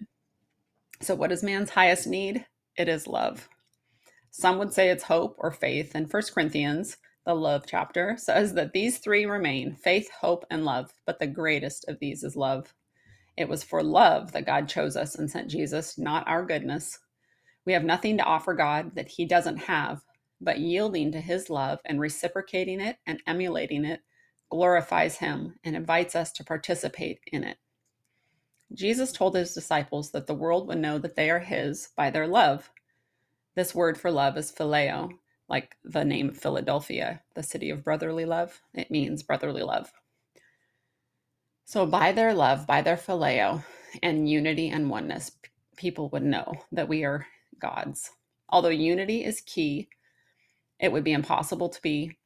So, 1.02 1.16
what 1.16 1.32
is 1.32 1.44
man's 1.44 1.70
highest 1.70 2.08
need? 2.08 2.46
It 2.78 2.90
is 2.90 3.08
love. 3.08 3.48
Some 4.32 4.58
would 4.58 4.74
say 4.74 4.90
it's 4.90 5.04
hope 5.04 5.36
or 5.38 5.52
faith. 5.52 5.94
And 5.96 6.12
First 6.12 6.34
Corinthians, 6.34 6.98
the 7.26 7.34
love 7.34 7.64
chapter, 7.66 8.18
says 8.18 8.54
that 8.56 8.74
these 8.74 8.98
three 8.98 9.26
remain 9.26 9.74
faith, 9.76 10.10
hope, 10.12 10.46
and 10.52 10.66
love. 10.66 10.94
But 11.06 11.20
the 11.20 11.28
greatest 11.28 11.88
of 11.88 12.00
these 12.00 12.24
is 12.24 12.36
love. 12.36 12.74
It 13.38 13.50
was 13.50 13.64
for 13.64 13.84
love 13.84 14.32
that 14.32 14.46
God 14.46 14.70
chose 14.70 14.96
us 14.96 15.16
and 15.16 15.30
sent 15.30 15.50
Jesus, 15.50 15.98
not 15.98 16.28
our 16.28 16.46
goodness. 16.46 17.00
We 17.66 17.74
have 17.74 17.84
nothing 17.84 18.18
to 18.18 18.24
offer 18.24 18.54
God 18.54 18.96
that 18.96 19.10
He 19.10 19.26
doesn't 19.26 19.58
have, 19.58 20.02
but 20.40 20.60
yielding 20.60 21.12
to 21.12 21.22
His 21.22 21.50
love 21.50 21.80
and 21.86 22.00
reciprocating 22.00 22.80
it 22.80 22.98
and 23.06 23.22
emulating 23.28 23.84
it 23.86 24.02
glorifies 24.50 25.18
Him 25.18 25.56
and 25.64 25.76
invites 25.76 26.16
us 26.16 26.32
to 26.34 26.44
participate 26.44 27.20
in 27.28 27.44
it. 27.44 27.58
Jesus 28.74 29.12
told 29.12 29.36
His 29.36 29.54
disciples 29.54 30.12
that 30.12 30.28
the 30.28 30.34
world 30.34 30.68
would 30.68 30.80
know 30.80 30.98
that 30.98 31.16
they 31.16 31.30
are 31.30 31.40
His 31.40 31.90
by 31.98 32.10
their 32.10 32.28
love. 32.28 32.72
This 33.56 33.76
word 33.76 33.98
for 33.98 34.12
love 34.12 34.38
is 34.38 34.52
phileo, 34.52 35.12
like 35.50 35.76
the 35.84 36.06
name 36.06 36.32
Philadelphia, 36.32 37.22
the 37.36 37.44
city 37.44 37.70
of 37.70 37.84
brotherly 37.84 38.26
love. 38.26 38.62
It 38.74 38.92
means 38.92 39.24
brotherly 39.24 39.64
love. 39.64 39.92
So, 41.68 41.88
by 41.88 42.12
their 42.12 42.34
love, 42.34 42.68
by 42.68 42.84
their 42.84 42.96
phileo 42.96 43.64
and 44.04 44.30
unity 44.30 44.70
and 44.70 44.88
oneness, 44.88 45.32
people 45.76 46.10
would 46.10 46.24
know 46.24 46.54
that 46.72 46.88
we 46.88 47.04
are 47.04 47.26
God's. 47.60 48.12
Although 48.50 48.70
unity 48.70 49.24
is 49.24 49.42
key, 49.42 49.90
it 50.80 50.92
would 50.92 51.04
be 51.04 51.12
impossible 51.14 51.70
to 51.70 51.82
be 51.82 52.18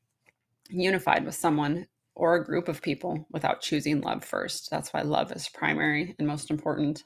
unified 0.69 1.25
with 1.25 1.35
someone 1.35 1.87
or 2.15 2.35
a 2.35 2.43
group 2.45 2.67
of 2.67 2.81
people 2.81 3.25
without 3.31 3.61
choosing 3.61 4.01
love 4.01 4.25
first. 4.25 4.69
That's 4.69 4.93
why 4.93 5.03
love 5.03 5.31
is 5.31 5.47
primary 5.47 6.15
and 6.19 6.27
most 6.27 6.51
important. 6.51 7.05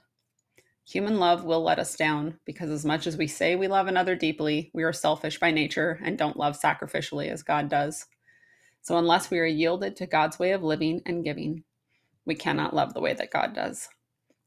Human 0.85 1.19
love 1.19 1.43
will 1.43 1.63
let 1.63 1.77
us 1.77 1.95
down 1.95 2.39
because, 2.45 2.71
as 2.71 2.83
much 2.83 3.05
as 3.05 3.15
we 3.15 3.27
say 3.27 3.55
we 3.55 3.67
love 3.67 3.85
another 3.85 4.15
deeply, 4.15 4.71
we 4.73 4.81
are 4.81 4.91
selfish 4.91 5.39
by 5.39 5.51
nature 5.51 5.99
and 6.03 6.17
don't 6.17 6.35
love 6.37 6.59
sacrificially 6.59 7.29
as 7.29 7.43
God 7.43 7.69
does. 7.69 8.07
So, 8.81 8.97
unless 8.97 9.29
we 9.29 9.37
are 9.37 9.45
yielded 9.45 9.95
to 9.97 10.07
God's 10.07 10.39
way 10.39 10.51
of 10.53 10.63
living 10.63 11.03
and 11.05 11.23
giving, 11.23 11.63
we 12.25 12.35
cannot 12.35 12.75
love 12.75 12.93
the 12.93 13.01
way 13.01 13.13
that 13.13 13.31
God 13.31 13.53
does. 13.53 13.89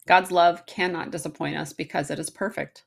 God's 0.06 0.30
love 0.30 0.66
cannot 0.66 1.10
disappoint 1.10 1.56
us 1.56 1.72
because 1.72 2.10
it 2.10 2.18
is 2.18 2.30
perfect. 2.30 2.84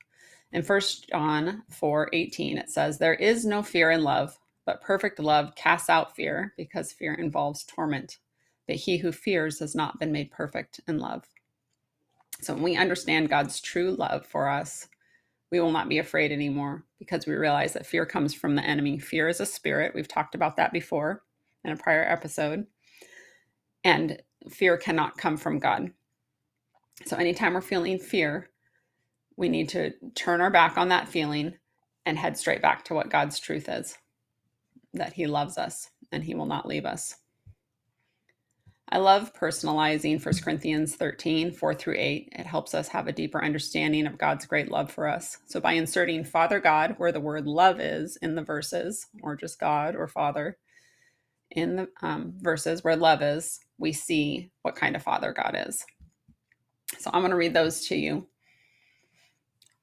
In 0.52 0.64
1 0.64 0.82
John 1.12 1.64
4 1.70 2.10
18, 2.12 2.58
it 2.58 2.70
says, 2.70 2.98
There 2.98 3.14
is 3.14 3.46
no 3.46 3.62
fear 3.62 3.92
in 3.92 4.04
love, 4.04 4.40
but 4.66 4.82
perfect 4.82 5.20
love 5.20 5.54
casts 5.56 5.90
out 5.90 6.16
fear 6.16 6.54
because 6.58 6.92
fear 6.92 7.14
involves 7.14 7.64
torment. 7.66 8.18
But 8.68 8.78
he 8.78 8.98
who 8.98 9.12
fears 9.12 9.60
has 9.60 9.76
not 9.76 10.00
been 10.00 10.12
made 10.12 10.32
perfect 10.32 10.80
in 10.88 11.00
love. 11.00 11.26
So 12.42 12.54
when 12.54 12.64
we 12.64 12.78
understand 12.78 13.30
God's 13.30 13.60
true 13.60 13.92
love 13.92 14.26
for 14.26 14.48
us, 14.48 14.88
we 15.52 15.60
will 15.60 15.72
not 15.72 15.90
be 15.90 15.98
afraid 15.98 16.32
anymore 16.32 16.84
because 17.00 17.26
we 17.26 17.34
realize 17.34 17.74
that 17.74 17.86
fear 17.88 18.06
comes 18.06 18.34
from 18.34 18.56
the 18.56 18.64
enemy. 18.64 19.00
Fear 19.00 19.30
is 19.30 19.40
a 19.40 19.46
spirit. 19.46 19.94
We've 19.96 20.08
talked 20.08 20.36
about 20.36 20.56
that 20.58 20.72
before 20.72 21.24
in 21.64 21.72
a 21.72 21.78
prior 21.78 22.04
episode. 22.04 22.68
And 23.84 24.22
fear 24.50 24.78
cannot 24.78 25.18
come 25.18 25.38
from 25.38 25.60
God. 25.60 25.92
So 27.06 27.18
anytime 27.18 27.54
we're 27.54 27.62
feeling 27.62 27.98
fear, 28.00 28.50
we 29.38 29.50
need 29.50 29.70
to 29.70 29.94
turn 30.16 30.42
our 30.42 30.52
back 30.52 30.78
on 30.78 30.90
that 30.90 31.08
feeling 31.08 31.56
and 32.06 32.18
head 32.18 32.38
straight 32.38 32.62
back 32.62 32.84
to 32.86 32.94
what 32.94 33.10
God's 33.10 33.40
truth 33.40 33.70
is 33.70 33.98
that 34.94 35.14
He 35.14 35.28
loves 35.28 35.58
us 35.58 35.90
and 36.12 36.24
He 36.24 36.36
will 36.36 36.46
not 36.46 36.68
leave 36.68 36.86
us. 36.86 37.16
I 38.92 38.98
love 38.98 39.34
personalizing 39.36 40.24
1 40.24 40.34
Corinthians 40.44 40.96
13, 40.96 41.52
4 41.52 41.74
through 41.76 41.96
8. 41.98 42.30
It 42.32 42.46
helps 42.48 42.74
us 42.74 42.88
have 42.88 43.08
a 43.08 43.12
deeper 43.12 43.44
understanding 43.44 44.08
of 44.08 44.18
God's 44.18 44.48
great 44.48 44.72
love 44.72 44.92
for 44.92 45.08
us. 45.08 45.38
So, 45.46 45.60
by 45.60 45.74
inserting 45.74 46.24
Father 46.24 46.60
God 46.60 46.96
where 46.98 47.12
the 47.12 47.20
word 47.20 47.46
love 47.46 47.80
is 47.80 48.18
in 48.18 48.34
the 48.34 48.42
verses, 48.42 49.06
or 49.22 49.36
just 49.36 49.60
God 49.60 49.96
or 49.96 50.08
Father 50.08 50.58
in 51.52 51.76
the 51.76 51.90
um, 52.02 52.34
verses 52.38 52.84
where 52.84 52.96
love 52.96 53.22
is, 53.22 53.60
we 53.80 53.94
see 53.94 54.52
what 54.62 54.76
kind 54.76 54.96
of 54.96 55.04
Father 55.04 55.34
God 55.34 55.56
is. 55.68 55.86
So, 57.00 57.10
I'm 57.14 57.22
going 57.22 57.32
to 57.32 57.38
read 57.38 57.54
those 57.54 57.88
to 57.88 57.96
you. 57.96 58.28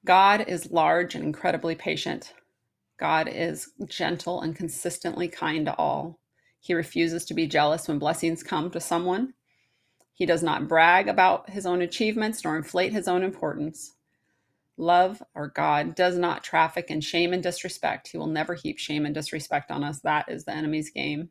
God 0.05 0.45
is 0.47 0.71
large 0.71 1.15
and 1.15 1.23
incredibly 1.23 1.75
patient. 1.75 2.33
God 2.99 3.27
is 3.27 3.71
gentle 3.85 4.41
and 4.41 4.55
consistently 4.55 5.27
kind 5.27 5.65
to 5.65 5.75
all. 5.75 6.19
He 6.59 6.73
refuses 6.73 7.25
to 7.25 7.33
be 7.33 7.47
jealous 7.47 7.87
when 7.87 7.99
blessings 7.99 8.43
come 8.43 8.71
to 8.71 8.79
someone. 8.79 9.33
He 10.13 10.25
does 10.25 10.41
not 10.41 10.67
brag 10.67 11.07
about 11.07 11.49
his 11.49 11.65
own 11.65 11.81
achievements 11.81 12.43
nor 12.43 12.57
inflate 12.57 12.91
his 12.91 13.07
own 13.07 13.23
importance. 13.23 13.93
Love 14.77 15.21
or 15.35 15.49
God 15.49 15.95
does 15.95 16.17
not 16.17 16.43
traffic 16.43 16.89
in 16.89 17.01
shame 17.01 17.33
and 17.33 17.43
disrespect. 17.43 18.09
He 18.09 18.17
will 18.17 18.27
never 18.27 18.55
heap 18.55 18.79
shame 18.79 19.05
and 19.05 19.13
disrespect 19.13 19.71
on 19.71 19.83
us. 19.83 19.99
That 20.01 20.29
is 20.29 20.45
the 20.45 20.53
enemy's 20.53 20.89
game. 20.89 21.29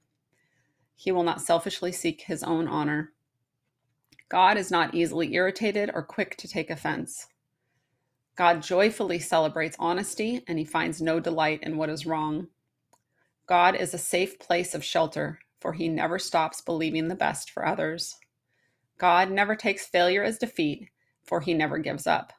He 0.96 1.12
will 1.12 1.22
not 1.22 1.42
selfishly 1.42 1.92
seek 1.92 2.22
his 2.22 2.42
own 2.42 2.66
honor. 2.66 3.12
God 4.28 4.56
is 4.56 4.70
not 4.70 4.94
easily 4.94 5.34
irritated 5.34 5.90
or 5.94 6.02
quick 6.02 6.36
to 6.38 6.48
take 6.48 6.70
offense. 6.70 7.28
God 8.36 8.62
joyfully 8.62 9.18
celebrates 9.18 9.76
honesty 9.78 10.42
and 10.48 10.58
he 10.58 10.64
finds 10.64 11.00
no 11.00 11.20
delight 11.20 11.62
in 11.62 11.76
what 11.76 11.90
is 11.90 12.06
wrong. 12.06 12.48
God 13.46 13.76
is 13.76 13.94
a 13.94 13.98
safe 13.98 14.38
place 14.38 14.74
of 14.74 14.84
shelter, 14.84 15.38
for 15.60 15.72
he 15.72 15.88
never 15.88 16.18
stops 16.18 16.60
believing 16.60 17.08
the 17.08 17.14
best 17.14 17.50
for 17.50 17.64
others. 17.64 18.16
God 18.98 19.30
never 19.30 19.54
takes 19.54 19.86
failure 19.86 20.24
as 20.24 20.38
defeat, 20.38 20.88
for 21.24 21.40
he 21.40 21.54
never 21.54 21.78
gives 21.78 22.06
up. 22.06 22.32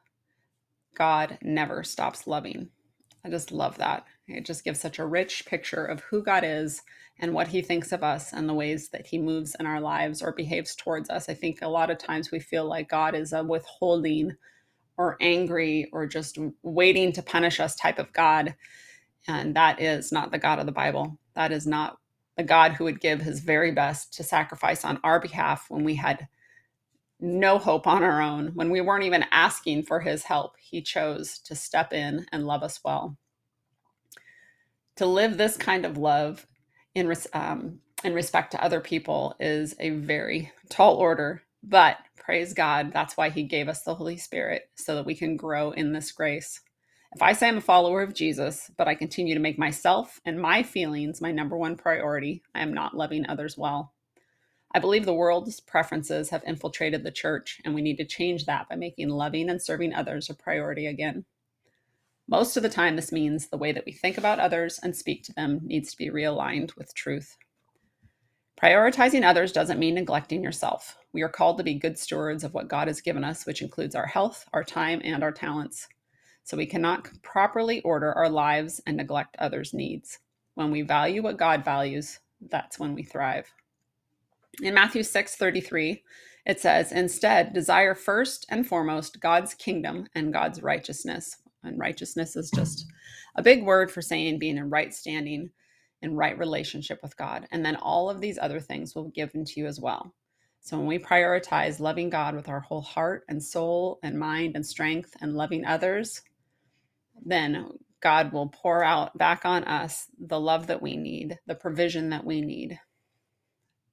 God 0.96 1.38
never 1.42 1.84
stops 1.84 2.28
loving. 2.28 2.70
I 3.24 3.30
just 3.30 3.52
love 3.52 3.78
that. 3.78 4.06
It 4.28 4.46
just 4.46 4.64
gives 4.64 4.80
such 4.80 5.00
a 5.00 5.06
rich 5.06 5.46
picture 5.46 5.86
of 5.86 6.02
who 6.02 6.22
God 6.24 6.44
is 6.44 6.82
and 7.20 7.34
what 7.34 7.48
he 7.48 7.62
thinks 7.62 7.92
of 7.92 8.04
us 8.04 8.34
and 8.34 8.48
the 8.48 8.54
ways 8.54 8.90
that 8.90 9.08
he 9.08 9.18
moves 9.18 9.56
in 9.60 9.66
our 9.66 9.82
lives 9.82 10.22
or 10.22 10.32
behaves 10.34 10.76
towards 10.76 11.10
us. 11.10 11.30
I 11.30 11.34
think 11.34 11.62
a 11.62 11.68
lot 11.68 11.90
of 11.90 11.98
times 11.98 12.32
we 12.32 12.40
feel 12.40 12.66
like 12.66 12.90
God 12.90 13.16
is 13.16 13.34
a 13.34 13.44
withholding 13.44 14.36
or 14.98 15.18
angry 15.22 15.90
or 15.92 16.06
just 16.08 16.38
waiting 16.64 17.12
to 17.14 17.22
punish 17.22 17.60
us 17.60 17.76
type 17.76 18.00
of 18.00 18.14
God. 18.14 18.56
And 19.28 19.56
that 19.56 19.82
is 19.82 20.12
not 20.12 20.32
the 20.32 20.38
God 20.40 20.60
of 20.60 20.66
the 20.66 20.72
Bible. 20.72 21.20
That 21.36 21.52
is 21.52 21.68
not 21.68 21.98
a 22.38 22.44
God 22.44 22.74
who 22.74 22.84
would 22.86 23.02
give 23.02 23.22
his 23.22 23.40
very 23.40 23.72
best 23.72 24.14
to 24.14 24.24
sacrifice 24.24 24.86
on 24.86 25.00
our 25.04 25.20
behalf 25.20 25.66
when 25.70 25.84
we 25.84 25.96
had 25.96 26.28
no 27.20 27.58
hope 27.58 27.88
on 27.88 28.04
our 28.04 28.22
own, 28.22 28.50
when 28.54 28.70
we 28.70 28.82
weren't 28.82 29.04
even 29.04 29.26
asking 29.32 29.84
for 29.84 30.00
his 30.00 30.24
help. 30.24 30.56
He 30.60 30.82
chose 30.82 31.40
to 31.40 31.56
step 31.56 31.92
in 31.94 32.28
and 32.32 32.46
love 32.46 32.62
us 32.62 32.80
well. 32.86 33.18
To 34.98 35.06
live 35.06 35.38
this 35.38 35.58
kind 35.58 35.86
of 35.86 35.98
love 35.98 36.46
in, 36.98 37.14
um, 37.34 37.80
in 38.04 38.14
respect 38.14 38.52
to 38.52 38.64
other 38.64 38.82
people 38.82 39.36
is 39.40 39.76
a 39.80 39.92
very 39.92 40.52
tall 40.70 40.96
order, 40.96 41.44
but 41.64 41.98
praise 42.18 42.54
God, 42.54 42.92
that's 42.92 43.16
why 43.16 43.30
he 43.30 43.44
gave 43.44 43.70
us 43.70 43.84
the 43.84 43.96
Holy 43.96 44.18
Spirit 44.18 44.70
so 44.76 44.96
that 44.96 45.06
we 45.06 45.16
can 45.16 45.38
grow 45.38 45.72
in 45.72 45.94
this 45.94 46.12
grace. 46.12 46.62
If 47.16 47.22
I 47.22 47.34
say 47.34 47.48
I'm 47.48 47.58
a 47.58 47.62
follower 47.62 48.02
of 48.02 48.16
Jesus, 48.16 48.72
but 48.78 48.88
I 48.88 48.96
continue 48.96 49.36
to 49.36 49.40
make 49.40 49.60
myself 49.60 50.20
and 50.26 50.42
my 50.42 50.64
feelings 50.64 51.22
my 51.22 51.32
number 51.32 51.56
one 51.56 51.78
priority, 51.78 52.42
I 52.56 52.62
am 52.62 52.74
not 52.74 52.98
loving 52.98 53.26
others 53.28 53.58
well. 53.58 53.94
I 54.74 54.80
believe 54.80 55.06
the 55.06 55.14
world's 55.14 55.60
preferences 55.60 56.32
have 56.32 56.44
infiltrated 56.46 57.04
the 57.04 57.12
church, 57.12 57.62
and 57.64 57.74
we 57.74 57.82
need 57.82 57.98
to 57.98 58.06
change 58.06 58.46
that 58.46 58.68
by 58.68 58.76
making 58.76 59.10
loving 59.10 59.50
and 59.50 59.62
serving 59.62 59.94
others 59.94 60.30
a 60.30 60.34
priority 60.34 60.88
again. 60.88 61.26
Most 62.28 62.58
of 62.58 62.64
the 62.64 62.70
time, 62.70 62.96
this 62.96 63.12
means 63.12 63.48
the 63.48 63.58
way 63.58 63.72
that 63.72 63.86
we 63.86 63.94
think 63.94 64.18
about 64.18 64.40
others 64.40 64.80
and 64.84 64.96
speak 64.96 65.24
to 65.24 65.34
them 65.34 65.62
needs 65.64 65.92
to 65.92 65.98
be 65.98 66.10
realigned 66.10 66.76
with 66.78 66.96
truth. 66.96 67.38
Prioritizing 68.62 69.24
others 69.26 69.52
doesn't 69.52 69.80
mean 69.80 69.96
neglecting 69.96 70.44
yourself. 70.44 70.98
We 71.14 71.22
are 71.24 71.30
called 71.30 71.58
to 71.60 71.64
be 71.64 71.76
good 71.76 71.98
stewards 72.00 72.44
of 72.44 72.54
what 72.54 72.70
God 72.70 72.88
has 72.88 73.02
given 73.02 73.24
us, 73.24 73.46
which 73.46 73.62
includes 73.62 73.96
our 73.96 74.08
health, 74.08 74.46
our 74.54 74.64
time, 74.64 75.02
and 75.04 75.24
our 75.24 75.32
talents 75.32 75.88
so 76.48 76.56
we 76.58 76.66
cannot 76.66 77.10
properly 77.24 77.82
order 77.82 78.14
our 78.14 78.30
lives 78.30 78.82
and 78.88 78.98
neglect 78.98 79.36
others' 79.38 79.74
needs. 79.74 80.20
When 80.56 80.72
we 80.72 80.82
value 80.82 81.22
what 81.22 81.38
God 81.38 81.66
values, 81.66 82.20
that's 82.40 82.80
when 82.80 82.96
we 82.96 83.04
thrive. 83.04 83.54
In 84.62 84.74
Matthew 84.74 85.04
6 85.04 85.36
33, 85.36 86.04
it 86.46 86.62
says, 86.62 86.92
Instead, 86.94 87.54
desire 87.54 87.96
first 87.96 88.46
and 88.50 88.66
foremost 88.66 89.20
God's 89.20 89.54
kingdom 89.54 90.08
and 90.16 90.34
God's 90.34 90.64
righteousness. 90.64 91.38
And 91.68 91.80
righteousness 91.80 92.36
is 92.36 92.50
just 92.50 92.86
a 93.36 93.44
big 93.44 93.64
word 93.64 93.92
for 93.92 94.02
saying 94.02 94.40
being 94.40 94.58
in 94.58 94.70
right 94.70 94.94
standing 94.94 95.52
in 96.02 96.16
right 96.16 96.38
relationship 96.38 97.00
with 97.02 97.18
God. 97.18 97.48
And 97.52 97.66
then 97.66 97.76
all 97.76 98.10
of 98.10 98.22
these 98.22 98.40
other 98.40 98.60
things 98.60 98.96
will 98.96 99.06
be 99.06 99.12
given 99.12 99.46
to 99.46 99.60
you 99.60 99.68
as 99.68 99.80
well. 99.80 100.14
So 100.62 100.78
when 100.78 100.88
we 100.88 101.00
prioritize 101.00 101.80
loving 101.80 102.10
God 102.10 102.36
with 102.36 102.50
our 102.50 102.60
whole 102.60 102.82
heart 102.82 103.24
and 103.30 103.42
soul 103.42 104.00
and 104.04 104.20
mind 104.20 104.56
and 104.56 104.66
strength 104.66 105.16
and 105.22 105.36
loving 105.36 105.66
others, 105.66 106.22
then 107.26 107.70
God 108.02 108.32
will 108.32 108.50
pour 108.50 108.84
out 108.84 109.18
back 109.18 109.46
on 109.46 109.64
us 109.64 110.08
the 110.20 110.40
love 110.40 110.68
that 110.68 110.82
we 110.82 110.98
need, 110.98 111.40
the 111.48 111.56
provision 111.56 112.10
that 112.10 112.26
we 112.26 112.42
need. 112.42 112.80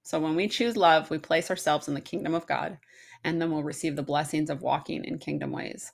So 0.03 0.21
when 0.21 0.35
we 0.35 0.49
choose 0.49 0.77
love, 0.77 1.11
we 1.11 1.19
place 1.19 1.49
ourselves 1.49 1.89
in 1.89 1.95
the 1.95 2.01
kingdom 2.01 2.35
of 2.35 2.47
God, 2.47 2.79
and 3.23 3.41
then 3.41 3.51
we'll 3.51 3.63
receive 3.63 3.97
the 3.97 4.03
blessings 4.03 4.51
of 4.51 4.61
walking 4.61 5.05
in 5.05 5.19
kingdom 5.19 5.51
ways. 5.51 5.93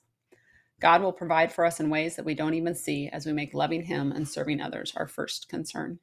God 0.81 1.01
will 1.01 1.13
provide 1.13 1.53
for 1.53 1.63
us 1.63 1.79
in 1.79 1.89
ways 1.89 2.17
that 2.17 2.25
we 2.25 2.35
don't 2.35 2.55
even 2.55 2.75
see 2.75 3.07
as 3.07 3.25
we 3.25 3.31
make 3.31 3.53
loving 3.53 3.83
Him 3.83 4.11
and 4.11 4.27
serving 4.27 4.59
others 4.59 4.93
our 4.97 5.07
first 5.07 5.47
concern. 5.47 5.99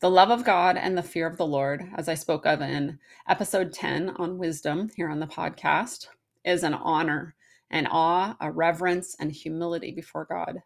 The 0.00 0.10
love 0.10 0.30
of 0.30 0.44
God 0.44 0.78
and 0.78 0.96
the 0.96 1.02
fear 1.02 1.26
of 1.26 1.36
the 1.36 1.46
Lord, 1.46 1.86
as 1.94 2.08
I 2.08 2.14
spoke 2.14 2.46
of 2.46 2.62
in 2.62 2.98
episode 3.28 3.74
10 3.74 4.10
on 4.16 4.38
wisdom 4.38 4.90
here 4.96 5.10
on 5.10 5.20
the 5.20 5.26
podcast, 5.26 6.06
is 6.42 6.62
an 6.62 6.72
honor 6.72 7.34
an 7.70 7.86
awe, 7.86 8.36
a 8.40 8.50
reverence, 8.50 9.14
and 9.20 9.30
humility 9.30 9.92
before 9.92 10.24
God. 10.24 10.62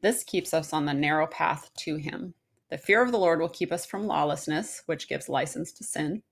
This 0.00 0.24
keeps 0.24 0.52
us 0.52 0.72
on 0.72 0.84
the 0.84 0.94
narrow 0.94 1.26
path 1.26 1.70
to 1.78 1.96
Him. 1.96 2.34
The 2.70 2.78
fear 2.78 3.02
of 3.02 3.12
the 3.12 3.18
Lord 3.18 3.40
will 3.40 3.48
keep 3.48 3.72
us 3.72 3.86
from 3.86 4.06
lawlessness, 4.06 4.82
which 4.86 5.08
gives 5.08 5.28
license 5.28 5.72
to 5.72 5.84
sin, 5.84 6.22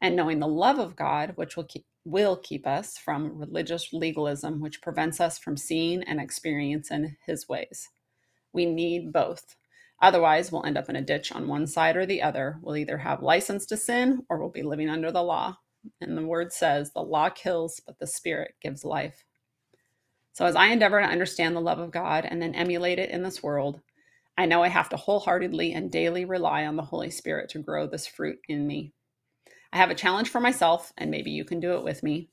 and 0.00 0.16
knowing 0.16 0.40
the 0.40 0.48
love 0.48 0.78
of 0.78 0.96
God, 0.96 1.32
which 1.36 1.56
will 1.56 1.64
keep, 1.64 1.84
will 2.06 2.36
keep 2.36 2.66
us 2.66 2.96
from 2.96 3.36
religious 3.36 3.92
legalism, 3.92 4.60
which 4.60 4.80
prevents 4.80 5.20
us 5.20 5.38
from 5.38 5.56
seeing 5.56 6.04
and 6.04 6.20
experiencing 6.20 7.16
His 7.26 7.48
ways. 7.48 7.88
We 8.52 8.64
need 8.64 9.12
both. 9.12 9.56
Otherwise, 10.00 10.52
we'll 10.52 10.64
end 10.64 10.78
up 10.78 10.88
in 10.88 10.96
a 10.96 11.02
ditch 11.02 11.32
on 11.32 11.48
one 11.48 11.66
side 11.66 11.96
or 11.96 12.06
the 12.06 12.22
other. 12.22 12.58
We'll 12.62 12.76
either 12.76 12.98
have 12.98 13.22
license 13.22 13.66
to 13.66 13.76
sin 13.76 14.24
or 14.28 14.38
we'll 14.38 14.50
be 14.50 14.62
living 14.62 14.88
under 14.88 15.10
the 15.10 15.22
law. 15.22 15.58
And 16.00 16.16
the 16.16 16.26
word 16.26 16.52
says, 16.52 16.92
the 16.92 17.02
law 17.02 17.28
kills, 17.28 17.80
but 17.84 17.98
the 17.98 18.06
spirit 18.06 18.54
gives 18.60 18.84
life. 18.84 19.24
So, 20.32 20.44
as 20.44 20.54
I 20.54 20.66
endeavor 20.66 21.00
to 21.00 21.06
understand 21.06 21.56
the 21.56 21.60
love 21.60 21.78
of 21.78 21.90
God 21.90 22.26
and 22.26 22.40
then 22.40 22.54
emulate 22.54 22.98
it 22.98 23.10
in 23.10 23.22
this 23.22 23.42
world, 23.42 23.80
I 24.38 24.46
know 24.46 24.62
I 24.62 24.68
have 24.68 24.90
to 24.90 24.96
wholeheartedly 24.96 25.72
and 25.72 25.90
daily 25.90 26.26
rely 26.26 26.66
on 26.66 26.76
the 26.76 26.82
Holy 26.82 27.10
Spirit 27.10 27.48
to 27.50 27.58
grow 27.58 27.86
this 27.86 28.06
fruit 28.06 28.38
in 28.48 28.66
me. 28.66 28.92
I 29.76 29.80
have 29.80 29.90
a 29.90 29.94
challenge 29.94 30.30
for 30.30 30.40
myself, 30.40 30.94
and 30.96 31.10
maybe 31.10 31.30
you 31.30 31.44
can 31.44 31.60
do 31.60 31.74
it 31.74 31.84
with 31.84 32.02
me. 32.02 32.30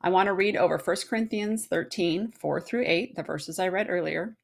I 0.00 0.10
want 0.10 0.28
to 0.28 0.32
read 0.32 0.56
over 0.56 0.78
1 0.78 0.96
Corinthians 1.10 1.66
13, 1.66 2.30
4 2.30 2.60
through 2.60 2.84
8, 2.86 3.16
the 3.16 3.24
verses 3.24 3.58
I 3.58 3.66
read 3.66 3.88
earlier. 3.90 4.36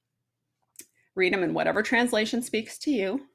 Read 1.15 1.33
them 1.33 1.45
in 1.45 1.55
whatever 1.55 1.81
translation 1.81 2.43
speaks 2.43 2.77
to 2.79 2.91
you. 2.91 3.29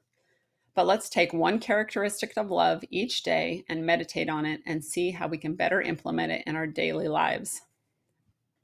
But 0.74 0.86
let's 0.86 1.08
take 1.08 1.32
one 1.32 1.60
characteristic 1.60 2.34
of 2.36 2.50
love 2.50 2.84
each 2.90 3.22
day 3.22 3.64
and 3.70 3.86
meditate 3.86 4.28
on 4.28 4.44
it 4.44 4.60
and 4.66 4.84
see 4.84 5.12
how 5.12 5.28
we 5.28 5.38
can 5.38 5.54
better 5.54 5.80
implement 5.80 6.32
it 6.32 6.44
in 6.46 6.54
our 6.54 6.66
daily 6.66 7.08
lives. 7.08 7.62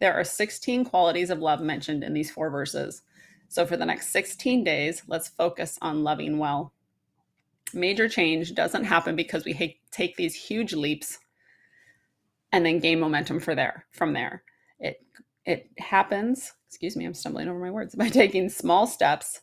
There 0.00 0.12
are 0.12 0.22
16 0.22 0.84
qualities 0.84 1.30
of 1.30 1.38
love 1.38 1.62
mentioned 1.62 2.04
in 2.04 2.12
these 2.12 2.30
four 2.30 2.50
verses. 2.50 3.00
So 3.48 3.64
for 3.64 3.78
the 3.78 3.86
next 3.86 4.08
16 4.08 4.64
days, 4.64 5.02
let's 5.06 5.28
focus 5.28 5.78
on 5.80 6.04
loving 6.04 6.36
well. 6.36 6.74
Major 7.74 8.08
change 8.08 8.54
doesn't 8.54 8.84
happen 8.84 9.16
because 9.16 9.44
we 9.44 9.78
take 9.90 10.16
these 10.16 10.34
huge 10.34 10.72
leaps 10.72 11.18
and 12.52 12.64
then 12.64 12.78
gain 12.78 13.00
momentum 13.00 13.40
for 13.40 13.54
there 13.54 13.86
from 13.92 14.12
there. 14.12 14.42
It 14.78 15.04
it 15.44 15.70
happens, 15.78 16.52
excuse 16.68 16.96
me, 16.96 17.04
I'm 17.04 17.14
stumbling 17.14 17.48
over 17.48 17.58
my 17.58 17.70
words, 17.70 17.94
by 17.96 18.08
taking 18.08 18.48
small 18.48 18.86
steps 18.86 19.40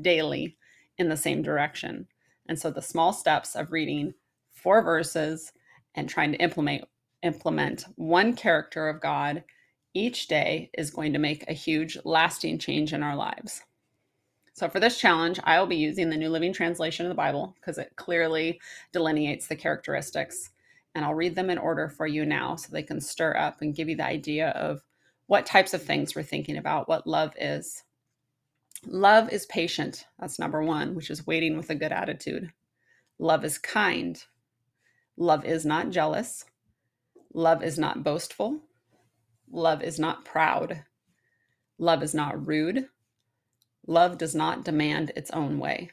daily 0.00 0.56
in 0.98 1.08
the 1.08 1.16
same 1.16 1.42
direction. 1.42 2.06
And 2.48 2.58
so 2.58 2.70
the 2.70 2.82
small 2.82 3.12
steps 3.12 3.54
of 3.54 3.72
reading 3.72 4.14
four 4.52 4.82
verses 4.82 5.52
and 5.94 6.08
trying 6.08 6.32
to 6.32 6.38
implement 6.38 6.84
implement 7.22 7.86
one 7.96 8.34
character 8.34 8.88
of 8.88 9.00
God 9.00 9.44
each 9.94 10.26
day 10.26 10.70
is 10.76 10.90
going 10.90 11.12
to 11.14 11.18
make 11.18 11.48
a 11.48 11.54
huge 11.54 11.96
lasting 12.04 12.58
change 12.58 12.92
in 12.92 13.02
our 13.02 13.16
lives. 13.16 13.62
So 14.54 14.68
for 14.68 14.78
this 14.78 14.98
challenge, 14.98 15.40
I 15.42 15.58
will 15.58 15.66
be 15.66 15.76
using 15.76 16.10
the 16.10 16.16
New 16.16 16.30
Living 16.30 16.52
Translation 16.52 17.04
of 17.04 17.10
the 17.10 17.16
Bible 17.16 17.56
because 17.60 17.76
it 17.76 17.92
clearly 17.96 18.60
delineates 18.92 19.48
the 19.48 19.56
characteristics. 19.56 20.50
And 20.94 21.04
I'll 21.04 21.14
read 21.14 21.34
them 21.34 21.50
in 21.50 21.58
order 21.58 21.88
for 21.88 22.06
you 22.06 22.24
now 22.24 22.54
so 22.54 22.68
they 22.70 22.84
can 22.84 23.00
stir 23.00 23.36
up 23.36 23.60
and 23.60 23.74
give 23.74 23.88
you 23.88 23.96
the 23.96 24.06
idea 24.06 24.50
of 24.50 24.84
what 25.26 25.44
types 25.44 25.74
of 25.74 25.82
things 25.82 26.14
we're 26.14 26.22
thinking 26.22 26.56
about, 26.56 26.88
what 26.88 27.04
love 27.04 27.34
is. 27.36 27.82
Love 28.86 29.32
is 29.32 29.44
patient. 29.46 30.06
That's 30.20 30.38
number 30.38 30.62
one, 30.62 30.94
which 30.94 31.10
is 31.10 31.26
waiting 31.26 31.56
with 31.56 31.70
a 31.70 31.74
good 31.74 31.90
attitude. 31.90 32.52
Love 33.18 33.44
is 33.44 33.58
kind. 33.58 34.22
Love 35.16 35.44
is 35.44 35.66
not 35.66 35.90
jealous. 35.90 36.44
Love 37.32 37.64
is 37.64 37.76
not 37.76 38.04
boastful. 38.04 38.60
Love 39.50 39.82
is 39.82 39.98
not 39.98 40.24
proud. 40.24 40.84
Love 41.76 42.04
is 42.04 42.14
not 42.14 42.46
rude. 42.46 42.88
Love 43.86 44.18
does 44.18 44.34
not 44.34 44.64
demand 44.64 45.12
its 45.16 45.30
own 45.30 45.58
way. 45.58 45.90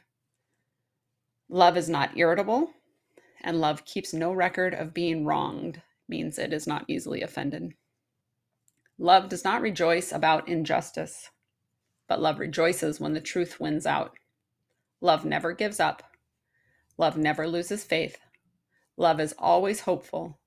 Love 1.48 1.76
is 1.76 1.88
not 1.88 2.16
irritable. 2.16 2.72
And 3.42 3.60
love 3.60 3.84
keeps 3.84 4.14
no 4.14 4.32
record 4.32 4.72
of 4.72 4.94
being 4.94 5.24
wronged, 5.24 5.82
means 6.08 6.38
it 6.38 6.52
is 6.52 6.66
not 6.66 6.84
easily 6.86 7.22
offended. 7.22 7.74
Love 8.98 9.28
does 9.28 9.44
not 9.44 9.60
rejoice 9.60 10.12
about 10.12 10.48
injustice 10.48 11.30
but 12.12 12.20
love 12.20 12.38
rejoices 12.38 13.00
when 13.00 13.14
the 13.14 13.22
truth 13.22 13.58
wins 13.58 13.86
out. 13.86 14.18
Love 15.00 15.24
never 15.24 15.54
gives 15.54 15.80
up. 15.80 16.02
Love 16.98 17.16
never 17.16 17.48
loses 17.48 17.84
faith. 17.84 18.18
Love 18.98 19.18
is 19.18 19.34
always 19.38 19.80
hopeful. 19.80 20.38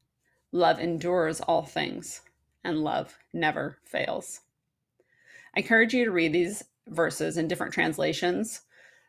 Love 0.52 0.80
endures 0.80 1.42
all 1.42 1.64
things, 1.64 2.22
and 2.64 2.84
love 2.84 3.18
never 3.34 3.80
fails. 3.84 4.42
I 5.56 5.62
encourage 5.62 5.96
you 5.96 6.06
to 6.06 6.12
read 6.12 6.34
these 6.34 6.64
verses 6.88 7.38
in 7.38 7.48
different 7.48 7.74
translations 7.74 8.62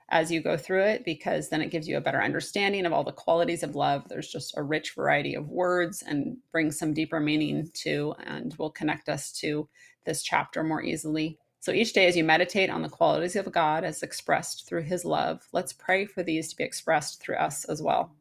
as 0.09 0.31
you 0.31 0.41
go 0.41 0.57
through 0.57 0.85
it 0.85 1.05
because 1.05 1.49
then 1.49 1.61
it 1.61 1.71
gives 1.71 1.89
you 1.89 1.97
a 1.97 2.01
better 2.01 2.23
understanding 2.23 2.87
of 2.87 2.93
all 2.93 3.03
the 3.03 3.13
qualities 3.13 3.63
of 3.63 3.75
love. 3.75 4.09
There's 4.09 4.31
just 4.31 4.57
a 4.57 4.63
rich 4.63 4.95
variety 4.95 5.35
of 5.35 5.49
words 5.49 6.03
and 6.07 6.37
brings 6.53 6.79
some 6.79 6.95
deeper 6.95 7.19
meaning 7.19 7.69
to 7.75 8.15
and 8.25 8.55
will 8.59 8.71
connect 8.71 9.09
us 9.09 9.33
to 9.41 9.69
this 10.05 10.23
chapter 10.23 10.63
more 10.63 10.83
easily. 10.83 11.39
So 11.59 11.73
each 11.73 11.93
day, 11.93 12.07
as 12.07 12.17
you 12.17 12.23
meditate 12.23 12.71
on 12.71 12.83
the 12.83 12.89
qualities 12.89 13.35
of 13.35 13.51
God 13.51 13.83
as 13.83 14.05
expressed 14.05 14.69
through 14.69 14.83
His 14.83 15.05
love, 15.05 15.43
let's 15.53 15.73
pray 15.73 16.07
for 16.07 16.23
these 16.23 16.49
to 16.51 16.57
be 16.57 16.63
expressed 16.63 17.21
through 17.21 17.37
us 17.37 17.65
as 17.65 17.83
well. 17.83 18.15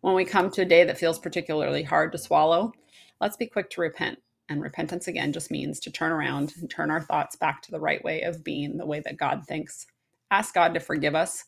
When 0.00 0.14
we 0.14 0.24
come 0.24 0.50
to 0.52 0.62
a 0.62 0.64
day 0.64 0.84
that 0.84 0.96
feels 0.96 1.18
particularly 1.18 1.82
hard 1.82 2.12
to 2.12 2.18
swallow, 2.18 2.72
let's 3.20 3.36
be 3.36 3.46
quick 3.46 3.68
to 3.70 3.82
repent. 3.82 4.18
And 4.48 4.62
repentance, 4.62 5.08
again, 5.08 5.32
just 5.32 5.50
means 5.50 5.80
to 5.80 5.90
turn 5.90 6.12
around 6.12 6.54
and 6.58 6.70
turn 6.70 6.90
our 6.90 7.02
thoughts 7.02 7.36
back 7.36 7.62
to 7.62 7.70
the 7.70 7.80
right 7.80 8.02
way 8.02 8.22
of 8.22 8.44
being, 8.44 8.78
the 8.78 8.86
way 8.86 9.00
that 9.00 9.18
God 9.18 9.44
thinks. 9.46 9.86
Ask 10.30 10.54
God 10.54 10.74
to 10.74 10.80
forgive 10.80 11.14
us 11.14 11.44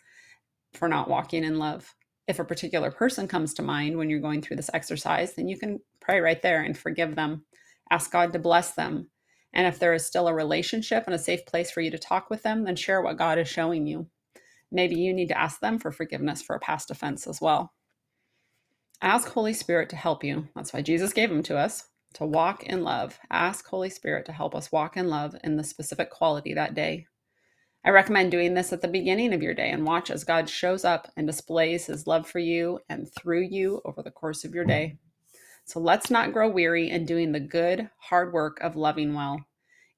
for 0.74 0.88
not 0.88 1.08
walking 1.08 1.44
in 1.44 1.58
love. 1.58 1.94
If 2.28 2.38
a 2.38 2.44
particular 2.44 2.90
person 2.90 3.26
comes 3.26 3.54
to 3.54 3.62
mind 3.62 3.96
when 3.96 4.10
you're 4.10 4.20
going 4.20 4.42
through 4.42 4.56
this 4.56 4.70
exercise, 4.74 5.34
then 5.34 5.48
you 5.48 5.58
can 5.58 5.80
pray 6.00 6.20
right 6.20 6.40
there 6.42 6.62
and 6.62 6.76
forgive 6.76 7.16
them. 7.16 7.44
Ask 7.90 8.12
God 8.12 8.32
to 8.34 8.38
bless 8.38 8.72
them 8.72 9.10
and 9.52 9.66
if 9.66 9.78
there 9.78 9.94
is 9.94 10.06
still 10.06 10.28
a 10.28 10.34
relationship 10.34 11.04
and 11.06 11.14
a 11.14 11.18
safe 11.18 11.44
place 11.44 11.70
for 11.70 11.80
you 11.80 11.90
to 11.90 11.98
talk 11.98 12.30
with 12.30 12.42
them, 12.42 12.64
then 12.64 12.76
share 12.76 13.02
what 13.02 13.18
God 13.18 13.38
is 13.38 13.48
showing 13.48 13.86
you. 13.86 14.06
Maybe 14.70 14.94
you 14.96 15.12
need 15.12 15.28
to 15.28 15.38
ask 15.38 15.60
them 15.60 15.78
for 15.78 15.90
forgiveness 15.90 16.40
for 16.40 16.54
a 16.54 16.60
past 16.60 16.90
offense 16.90 17.26
as 17.26 17.40
well. 17.40 17.72
Ask 19.02 19.28
Holy 19.28 19.52
Spirit 19.52 19.88
to 19.90 19.96
help 19.96 20.22
you. 20.22 20.48
That's 20.54 20.72
why 20.72 20.82
Jesus 20.82 21.12
gave 21.12 21.30
them 21.30 21.42
to 21.44 21.58
us 21.58 21.84
to 22.14 22.27
walk 22.27 22.64
in 22.64 22.83
love. 22.83 23.18
Ask 23.31 23.66
Holy 23.66 23.90
Spirit 23.90 24.27
to 24.27 24.33
help 24.33 24.55
us 24.55 24.73
walk 24.73 24.96
in 24.96 25.09
love 25.09 25.35
in 25.44 25.57
the 25.57 25.64
specific 25.64 26.11
quality 26.11 26.55
that 26.55 26.75
day. 26.75 27.07
I 27.85 27.90
recommend 27.90 28.31
doing 28.31 28.55
this 28.55 28.73
at 28.73 28.83
the 28.83 28.88
beginning 28.88 29.33
of 29.33 29.42
your 29.42 29.55
day 29.55 29.70
and 29.70 29.87
watch 29.87 30.11
as 30.11 30.25
God 30.25 30.51
shows 30.51 30.85
up 30.85 31.09
and 31.16 31.27
displays 31.27 31.87
his 31.87 32.07
love 32.07 32.29
for 32.29 32.38
you 32.38 32.81
and 32.90 33.11
through 33.14 33.49
you 33.51 33.81
over 33.85 34.03
the 34.03 34.11
course 34.11 34.44
of 34.44 34.55
your 34.55 34.64
mm-hmm. 34.64 34.70
day. 34.70 34.99
So 35.64 35.81
let's 35.81 36.11
not 36.11 36.33
grow 36.33 36.49
weary 36.49 36.90
in 36.90 37.07
doing 37.07 37.33
the 37.33 37.40
good, 37.40 37.88
hard 37.96 38.33
work 38.33 38.59
of 38.61 38.77
loving 38.77 39.14
well. 39.14 39.40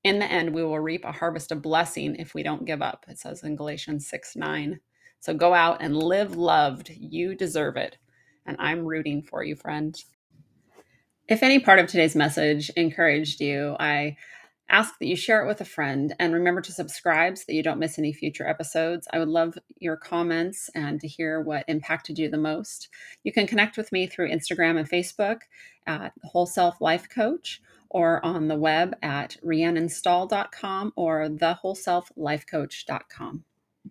In 0.04 0.18
the 0.18 0.30
end, 0.30 0.54
we 0.54 0.62
will 0.62 0.78
reap 0.78 1.04
a 1.04 1.12
harvest 1.12 1.50
of 1.50 1.62
blessing 1.62 2.16
if 2.16 2.34
we 2.34 2.42
don't 2.42 2.66
give 2.66 2.82
up, 2.82 3.04
it 3.08 3.18
says 3.18 3.42
in 3.42 3.56
Galatians 3.56 4.06
6 4.08 4.36
9. 4.36 4.80
So 5.20 5.34
go 5.34 5.54
out 5.54 5.78
and 5.80 5.96
live 5.96 6.36
loved. 6.36 6.90
You 6.90 7.34
deserve 7.36 7.76
it. 7.76 7.96
And 8.44 8.56
I'm 8.58 8.84
rooting 8.84 9.22
for 9.22 9.44
you, 9.44 9.54
friend. 9.54 9.96
If 11.32 11.42
any 11.42 11.58
part 11.60 11.78
of 11.78 11.86
today's 11.86 12.14
message 12.14 12.68
encouraged 12.76 13.40
you, 13.40 13.74
I 13.80 14.18
ask 14.68 14.98
that 14.98 15.06
you 15.06 15.16
share 15.16 15.42
it 15.42 15.46
with 15.46 15.62
a 15.62 15.64
friend 15.64 16.14
and 16.18 16.34
remember 16.34 16.60
to 16.60 16.72
subscribe 16.72 17.38
so 17.38 17.44
that 17.46 17.54
you 17.54 17.62
don't 17.62 17.78
miss 17.78 17.98
any 17.98 18.12
future 18.12 18.46
episodes. 18.46 19.08
I 19.14 19.18
would 19.18 19.30
love 19.30 19.56
your 19.78 19.96
comments 19.96 20.68
and 20.74 21.00
to 21.00 21.08
hear 21.08 21.40
what 21.40 21.64
impacted 21.68 22.18
you 22.18 22.28
the 22.28 22.36
most. 22.36 22.90
You 23.24 23.32
can 23.32 23.46
connect 23.46 23.78
with 23.78 23.90
me 23.92 24.06
through 24.06 24.28
Instagram 24.28 24.78
and 24.78 24.86
Facebook 24.86 25.38
at 25.86 26.12
Whole 26.22 26.44
Self 26.44 26.82
Life 26.82 27.08
Coach 27.08 27.62
or 27.88 28.22
on 28.22 28.48
the 28.48 28.58
web 28.58 28.94
at 29.00 29.38
rhiannonstahl.com 29.42 30.92
or 30.96 31.30
thewholeselflifecoach.com. 31.30 33.44